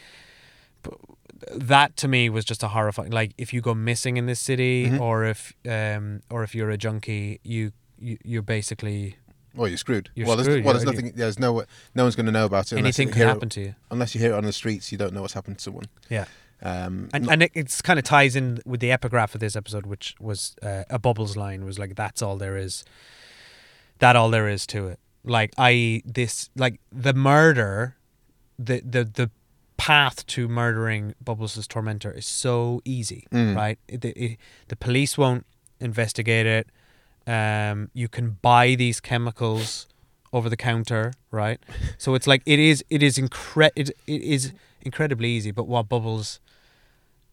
[1.52, 3.10] that to me was just a horrifying.
[3.12, 5.00] Like if you go missing in this city, Mhm.
[5.00, 9.16] or if um, or if you're a junkie, you, you you're basically
[9.54, 10.10] Well, you're screwed.
[10.14, 11.12] You're well, there's, screwed, well, there's nothing.
[11.14, 11.64] There's no.
[11.94, 12.78] No one's going to know about it.
[12.78, 13.74] Anything can hear it- happen to you.
[13.90, 15.86] Unless you hear it on the streets, you don't know what's happened to someone.
[16.08, 16.26] Yeah.
[16.60, 19.54] Um, and not- and it it's kind of ties in with the epigraph of this
[19.56, 22.84] episode, which was uh, a bubbles line was like that's all there is.
[23.98, 24.98] That all there is to it.
[25.24, 27.96] Like I this like the murder,
[28.58, 29.30] the the the
[29.76, 33.54] path to murdering Bubbles' tormentor is so easy, Mm.
[33.56, 33.78] right?
[33.88, 34.38] It, it,
[34.68, 35.46] the police won't
[35.80, 36.66] investigate it.
[37.26, 39.86] Um, you can buy these chemicals
[40.32, 41.60] over the counter, right?
[41.98, 45.50] So it's like it is it is incre- it, it is incredibly easy.
[45.52, 46.40] But what Bubbles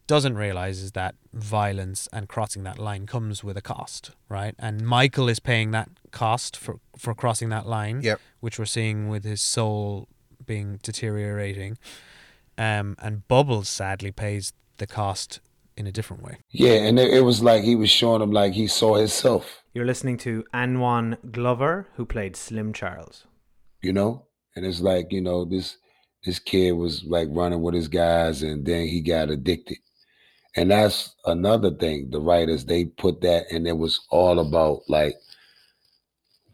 [0.07, 4.53] doesn't realize is that violence and crossing that line comes with a cost, right?
[4.59, 8.19] And Michael is paying that cost for for crossing that line, Yep.
[8.39, 10.07] which we're seeing with his soul
[10.45, 11.77] being deteriorating.
[12.57, 15.39] Um, and Bubbles sadly pays the cost
[15.75, 16.37] in a different way.
[16.51, 19.85] Yeah, and it, it was like he was showing him like he saw himself, You're
[19.85, 23.25] listening to Anwan Glover, who played Slim Charles.
[23.81, 24.25] you know?
[24.55, 25.77] And it's like, you know, this
[26.25, 29.77] This kid was like running with his guys, and then he got addicted.
[30.55, 32.09] And that's another thing.
[32.11, 35.15] The writers they put that, and it was all about like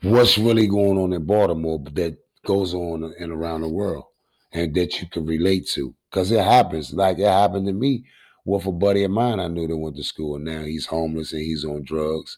[0.01, 4.05] what's really going on in Baltimore that goes on and around the world,
[4.51, 6.93] and that you can relate to, because it happens.
[6.93, 8.05] Like it happened to me
[8.43, 11.33] with a buddy of mine I knew that went to school, and now he's homeless
[11.33, 12.37] and he's on drugs.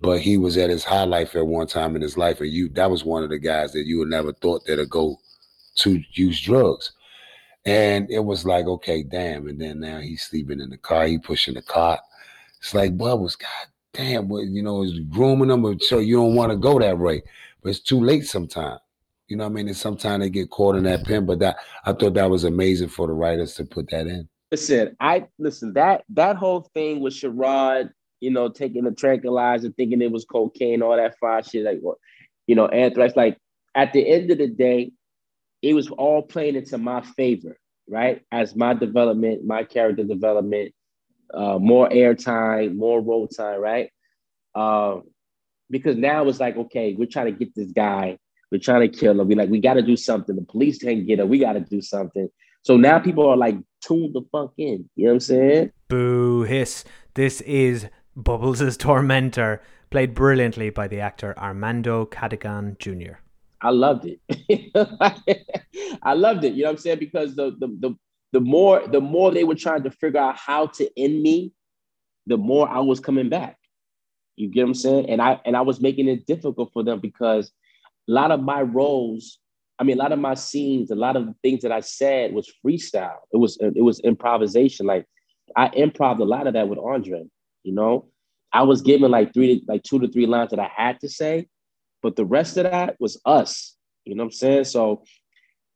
[0.00, 2.68] But he was at his high life at one time in his life, and you
[2.70, 5.18] that was one of the guys that you would never thought that'd go
[5.76, 6.92] to use drugs.
[7.66, 9.46] And it was like, okay, damn.
[9.46, 12.00] And then now he's sleeping in the car, he pushing the cart.
[12.58, 16.50] It's like Bubbles, God damn, what you know, is grooming them, so you don't want
[16.50, 17.22] to go that way.
[17.62, 18.80] But it's too late sometimes.
[19.28, 19.68] You know what I mean?
[19.68, 21.24] And sometimes they get caught in that pen.
[21.24, 24.28] But that I thought that was amazing for the writers to put that in.
[24.50, 27.90] Listen, I listen that that whole thing with Sherrod,
[28.20, 31.80] you know, taking the tranquilizer, thinking it was cocaine, all that fire shit, like
[32.46, 33.14] you know, anthrax.
[33.14, 33.38] Like
[33.74, 34.90] at the end of the day,
[35.62, 37.58] it was all playing into my favor,
[37.88, 38.22] right?
[38.32, 40.72] As my development, my character development,
[41.32, 43.90] uh, more airtime, more road time, right?
[44.54, 45.00] Uh,
[45.70, 48.18] because now it's like, okay, we're trying to get this guy,
[48.50, 49.28] we're trying to kill him.
[49.28, 50.34] We like, we got to do something.
[50.34, 51.28] The police can't get him.
[51.28, 52.28] We got to do something.
[52.62, 54.88] So now people are like tuned the fuck in.
[54.96, 55.72] You know what I'm saying?
[55.88, 56.84] Boo hiss.
[57.14, 57.86] This is
[58.16, 63.18] Bubbles' tormentor, played brilliantly by the actor Armando Cadogan Jr.
[63.62, 64.20] I loved it.
[66.02, 66.54] I loved it.
[66.54, 66.98] You know what I'm saying?
[66.98, 67.94] Because the the the
[68.32, 71.52] the more the more they were trying to figure out how to end me,
[72.26, 73.56] the more I was coming back.
[74.36, 75.10] You get what I'm saying?
[75.10, 77.52] And I and I was making it difficult for them because
[78.08, 79.38] a lot of my roles,
[79.78, 82.32] I mean, a lot of my scenes, a lot of the things that I said
[82.32, 83.18] was freestyle.
[83.32, 84.86] It was it was improvisation.
[84.86, 85.06] Like
[85.56, 87.24] I improv a lot of that with Andre.
[87.62, 88.08] You know,
[88.52, 91.46] I was given like three, like two to three lines that I had to say,
[92.02, 93.76] but the rest of that was us.
[94.04, 94.64] You know what I'm saying?
[94.64, 95.02] So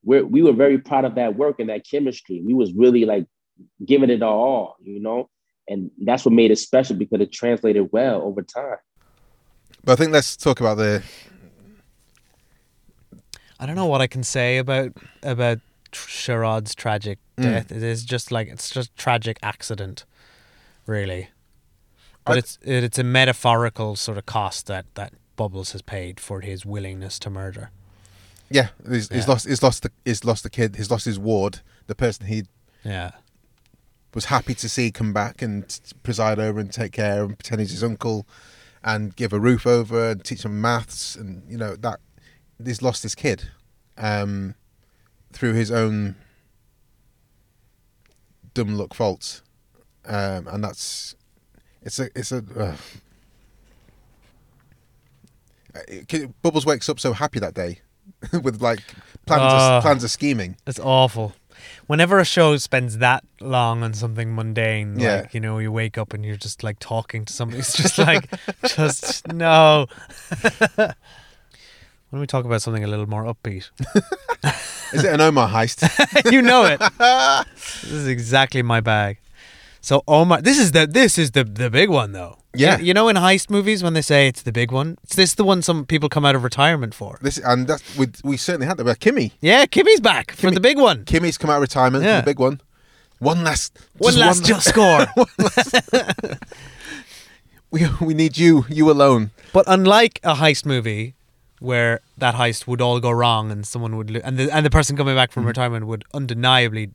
[0.04, 2.42] we we were very proud of that work and that chemistry.
[2.44, 3.26] We was really like
[3.84, 5.28] giving it our all, you know,
[5.68, 8.76] and that's what made it special because it translated well over time.
[9.84, 11.02] But I think let's talk about the.
[13.60, 15.58] I don't know what I can say about about
[15.92, 17.42] Sherrod's tragic Mm.
[17.42, 17.72] death.
[17.72, 20.04] It is just like it's just tragic accident,
[20.86, 21.28] really.
[22.24, 26.20] But I- it's it, it's a metaphorical sort of cost that that Bubbles has paid
[26.20, 27.70] for his willingness to murder.
[28.50, 29.48] Yeah, he's, he's lost.
[29.48, 29.90] He's lost the.
[30.04, 30.76] He's lost the kid.
[30.76, 31.60] He's lost his ward.
[31.86, 32.44] The person he.
[32.84, 33.12] Yeah.
[34.14, 37.72] Was happy to see come back and preside over and take care and pretend he's
[37.72, 38.26] his uncle,
[38.84, 41.98] and give a roof over and teach him maths and you know that
[42.64, 43.50] he's lost his kid,
[43.98, 44.54] um,
[45.32, 46.14] through his own
[48.52, 49.42] dumb luck faults,
[50.06, 51.16] um, and that's
[51.82, 52.44] it's a it's a.
[52.56, 52.76] Uh,
[56.42, 57.80] Bubbles wakes up so happy that day,
[58.42, 58.80] with like
[59.26, 59.76] plans Ah.
[59.78, 60.56] of, plans of scheming.
[60.66, 61.32] It's awful.
[61.86, 65.22] Whenever a show spends that long on something mundane, Yeah.
[65.22, 67.60] like you know, you wake up and you're just like talking to somebody.
[67.60, 68.28] It's just like,
[68.66, 69.86] just no.
[70.76, 73.70] Why don't we talk about something a little more upbeat?
[74.92, 75.82] Is it an Omar heist?
[76.30, 76.78] you know it.
[77.82, 79.18] This is exactly my bag.
[79.84, 82.38] So Omar, this is the this is the the big one though.
[82.54, 82.78] Yeah.
[82.78, 85.44] You know in heist movies when they say it's the big one, it's this the
[85.44, 87.18] one some people come out of retirement for.
[87.20, 88.84] This and that's we we certainly had that.
[88.84, 91.04] But Kimmy, Yeah, Kimmy's back for the big one.
[91.04, 92.20] Kimmy's come out of retirement Yeah.
[92.20, 92.60] for the big one.
[93.18, 95.06] One last, One last just score.
[95.14, 95.74] one last-
[97.70, 99.30] we we need you, you alone.
[99.52, 101.14] But unlike a heist movie
[101.60, 104.70] where that heist would all go wrong and someone would lo- and the and the
[104.70, 105.48] person coming back from Mhm.
[105.48, 106.90] retirement would undeniably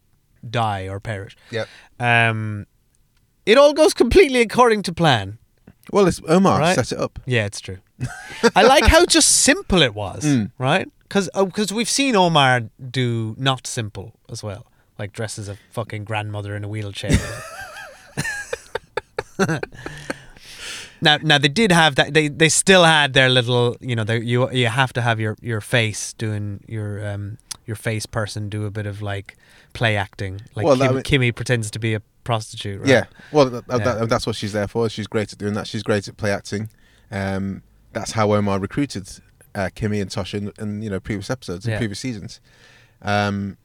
[0.50, 1.36] die or perish.
[1.52, 1.68] Yep.
[2.00, 2.66] Um
[3.52, 5.38] it all goes completely according to plan.
[5.92, 6.76] Well, it's Omar Right?
[6.76, 7.20] set it up.
[7.26, 7.78] Yeah, it's true.
[8.56, 10.52] I like how just simple it was, Mm.
[10.60, 10.88] right?
[11.04, 14.64] Because because we've seen Omar do not simple as well,
[15.00, 17.18] like dress as a fucking grandmother in a wheelchair.
[21.02, 22.14] now, now they did have that.
[22.14, 25.36] They they still had their little, you know, they, you you have to have your
[25.42, 29.36] your face doing your um your face person do a bit of like
[29.74, 32.80] play acting, like Well, Kim, I mean- Kimmy pretends to be a prostitute.
[32.82, 32.90] Right?
[32.90, 33.06] Yeah.
[33.32, 33.78] Well, th- Yeah.
[33.78, 34.90] That, that's what she's there for.
[34.90, 35.68] She's great at doing that.
[35.68, 36.70] She's great at play acting.
[37.12, 37.64] Um,
[37.94, 39.08] that's how Omar recruited
[39.56, 41.78] uh, Kimmy and Tosha in, in you know previous episodes and Yeah.
[41.80, 42.40] previous seasons.
[43.02, 43.58] Um,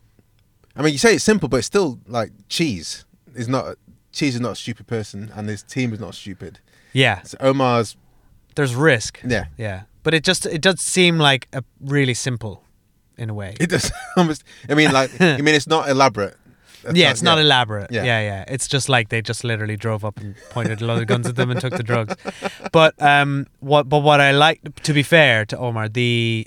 [0.77, 3.77] I mean, you say it's simple, but it's still like cheese is not.
[4.13, 6.61] Cheese is not a stupid person, and his team is not stupid.
[6.93, 7.23] Yeah.
[7.23, 7.97] So Omar's.
[8.55, 9.21] There's risk.
[9.27, 9.47] Yeah.
[9.59, 9.83] Yeah.
[10.05, 12.63] But it just it does seem like a really simple
[13.19, 13.57] in a way.
[13.59, 14.45] It does almost.
[14.69, 15.11] I mean, like.
[15.21, 16.37] I mean, it's not elaborate.
[16.85, 17.45] That's yeah, not- it's not yeah.
[17.45, 17.91] elaborate.
[17.91, 18.05] Yeah.
[18.05, 18.21] Yeah.
[18.21, 21.27] yeah, It's just like they just literally drove up and pointed a lot of guns
[21.27, 22.15] at them and took the drugs.
[22.73, 23.89] But um, what?
[23.89, 26.47] But what I like, to be fair to Omar, the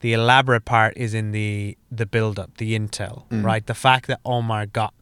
[0.00, 3.42] The elaborate part is in the the build up, the intel, Mm.
[3.44, 3.64] right?
[3.66, 4.92] The fact that Omar got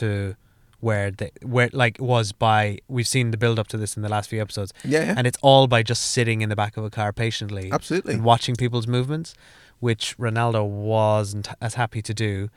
[0.00, 0.34] to
[0.80, 4.08] where the where like was by we've seen the build up to this in the
[4.08, 4.72] last few episodes.
[4.84, 5.14] Yeah, yeah.
[5.16, 7.70] And it's all by just sitting in the back of a car patiently.
[7.72, 8.14] Absolutely.
[8.14, 9.34] And watching people's movements,
[9.80, 12.48] which Renaldo wasn't as happy to do.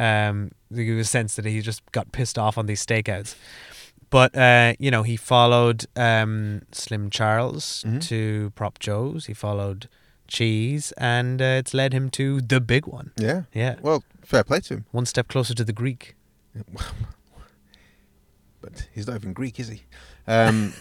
[0.00, 3.34] Um there was a sense that he just got pissed off on these stakeouts.
[4.10, 7.98] But uh, you know, he followed um, Slim Charles Mm-hmm.
[8.10, 9.26] to Prop Joe's.
[9.26, 9.88] He followed
[10.26, 13.12] Cheese, and uh, it's led him to the big one.
[13.16, 13.42] Yeah.
[13.54, 13.76] Yeah.
[13.82, 14.84] Well, fair play to him.
[14.90, 16.16] One step closer to the Greek.
[18.60, 19.82] But he's not even Greek, is he?
[20.26, 20.74] Um,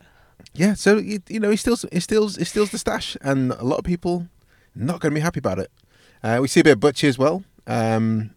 [0.54, 0.74] yeah.
[0.74, 3.78] So you, you know, he steals, he steals, he steals the stash, and a lot
[3.78, 4.28] of people
[4.74, 5.70] not going to be happy about it.
[6.22, 7.42] Uh, we see a bit of Butchie as well.
[7.66, 8.34] Um,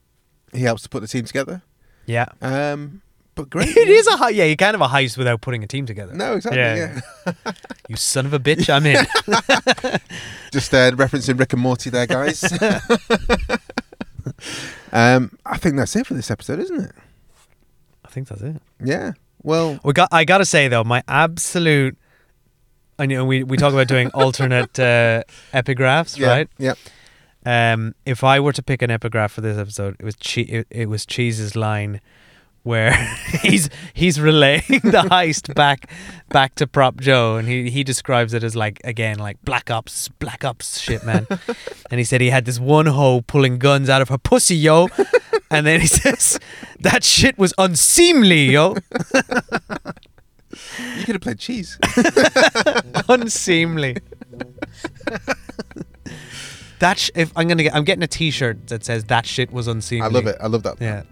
[0.54, 1.62] he helps to put the team together.
[2.06, 2.26] Yeah.
[2.42, 3.02] Um,
[3.36, 3.70] but great.
[3.76, 4.46] it is a hei- yeah.
[4.46, 6.14] You can't have a heist without putting a team together.
[6.14, 6.60] No, exactly.
[6.62, 7.02] Yeah.
[7.90, 8.96] you son of a bitch, I'm in.
[10.52, 12.44] Just uh, referencing Rick and Morty there, guys.
[14.92, 16.92] um, I think that's it for this episode, isn't it?
[18.06, 18.62] I think that's it.
[18.84, 19.14] Yeah.
[19.44, 20.10] Well, we got.
[20.12, 21.98] I gotta say though, my absolute.
[22.98, 25.24] I know we we talk about doing alternate uh,
[25.54, 26.50] epigraphs, Yeah, right?
[26.58, 26.74] yeah.
[27.46, 30.68] Um, if I were to pick an epigraph for this episode, it was che- it,
[30.70, 32.02] it was Cheese's line
[32.64, 32.94] where
[33.44, 35.90] he's he's relaying the heist back
[36.30, 40.10] back to Prop Joe, and he he describes it as like again like Black Ops
[40.20, 41.28] Black Ops shit, man.
[41.92, 44.88] and he said he had this one hoe pulling guns out of her pussy, yo.
[45.52, 46.40] And then he says
[46.80, 48.76] that shit was unseemly, yo.
[50.98, 51.78] You could have played cheese.
[53.08, 53.98] unseemly.
[56.80, 59.68] That sh- if I'm gonna get, I'm getting a T-shirt that says that shit was
[59.68, 60.06] unseemly.
[60.06, 60.36] I love it.
[60.42, 60.76] I love that.
[60.82, 61.04] Yeah.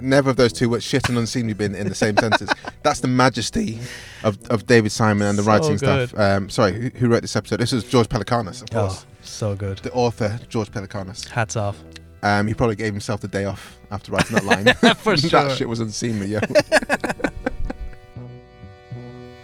[0.00, 2.50] Never of those two words, shit and unseemly, been in the same sentence.
[2.82, 3.78] That's the majesty
[4.22, 6.08] of, of David Simon and the So writing good.
[6.10, 6.18] stuff.
[6.20, 7.56] Um, sorry, who, who wrote this episode?
[7.60, 8.74] This was George Pelecanos, of course.
[8.74, 9.06] Oh, course.
[9.22, 9.78] so good.
[9.78, 11.28] The author, George Pelecanos.
[11.28, 11.82] Hats off.
[12.22, 14.94] Um, he probably gave himself the day off after writing that line.
[14.96, 15.30] For sure.
[15.30, 16.40] that shit was unseemly, yeah.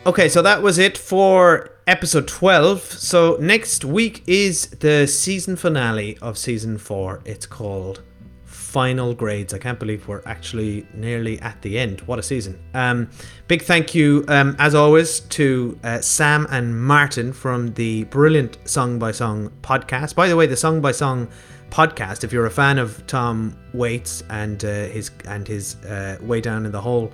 [0.04, 2.82] Okay, so that was it for episode 12.
[2.82, 7.20] So next week is the season finale of season 4.
[7.24, 8.02] It's called
[8.44, 9.54] Final Grades.
[9.54, 12.00] I can't believe we're actually nearly at the end.
[12.00, 12.60] What a season.
[12.74, 13.10] Um,
[13.46, 18.98] big thank you, um, as always, to uh, Sam and Martin from the brilliant Song
[18.98, 20.16] by Song podcast.
[20.16, 21.28] By the way, the Song by Song
[21.70, 26.40] podcast, if you're a fan of Tom Waits and uh, his and his uh, Way
[26.40, 27.12] Down in the Hole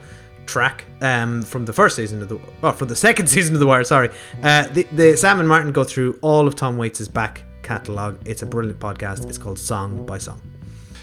[0.48, 3.66] track um, from the first season of the oh from the second season of the
[3.66, 3.84] Wire.
[3.84, 4.10] Sorry,
[4.42, 8.18] uh, the, the Sam and Martin go through all of Tom Waits' back catalogue.
[8.24, 9.28] It's a brilliant podcast.
[9.28, 10.40] It's called Song by Song.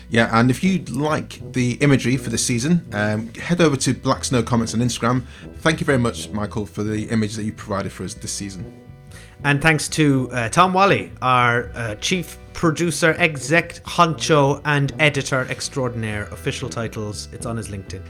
[0.09, 4.23] Yeah, and if you like the imagery for this season, um, head over to Black
[4.23, 5.23] Snow Comments on Instagram.
[5.57, 8.81] Thank you very much, Michael, for the image that you provided for us this season.
[9.43, 16.23] And thanks to uh, Tom Wally, our uh, chief producer, exec, honcho, and editor extraordinaire.
[16.31, 17.27] Official titles.
[17.31, 18.01] It's on his LinkedIn.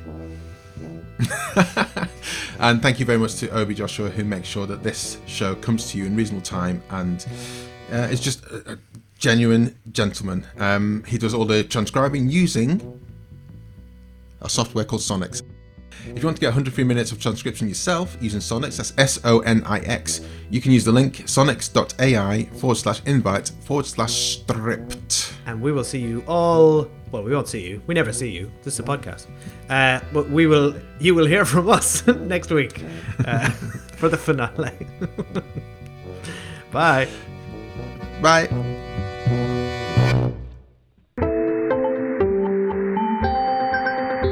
[2.59, 5.91] And thank you very much to Obi Joshua, who makes sure that this show comes
[5.91, 7.25] to you in reasonable time and
[7.91, 8.77] uh, is just a, a
[9.17, 10.47] genuine gentleman.
[10.57, 13.01] Um, he does all the transcribing using
[14.41, 15.41] a software called Sonix.
[16.07, 19.39] If you want to get 103 minutes of transcription yourself using Sonix, that's S O
[19.39, 25.33] N I X, you can use the link sonix.ai forward slash invite forward slash stripped.
[25.45, 26.89] And we will see you all.
[27.11, 27.81] Well, we won't see you.
[27.87, 28.51] We never see you.
[28.63, 29.27] This is a podcast.
[29.69, 30.75] Uh, but we will.
[30.99, 32.83] You will hear from us next week
[33.25, 33.49] uh,
[33.97, 34.71] for the finale.
[36.71, 37.07] Bye.
[38.21, 38.84] Bye.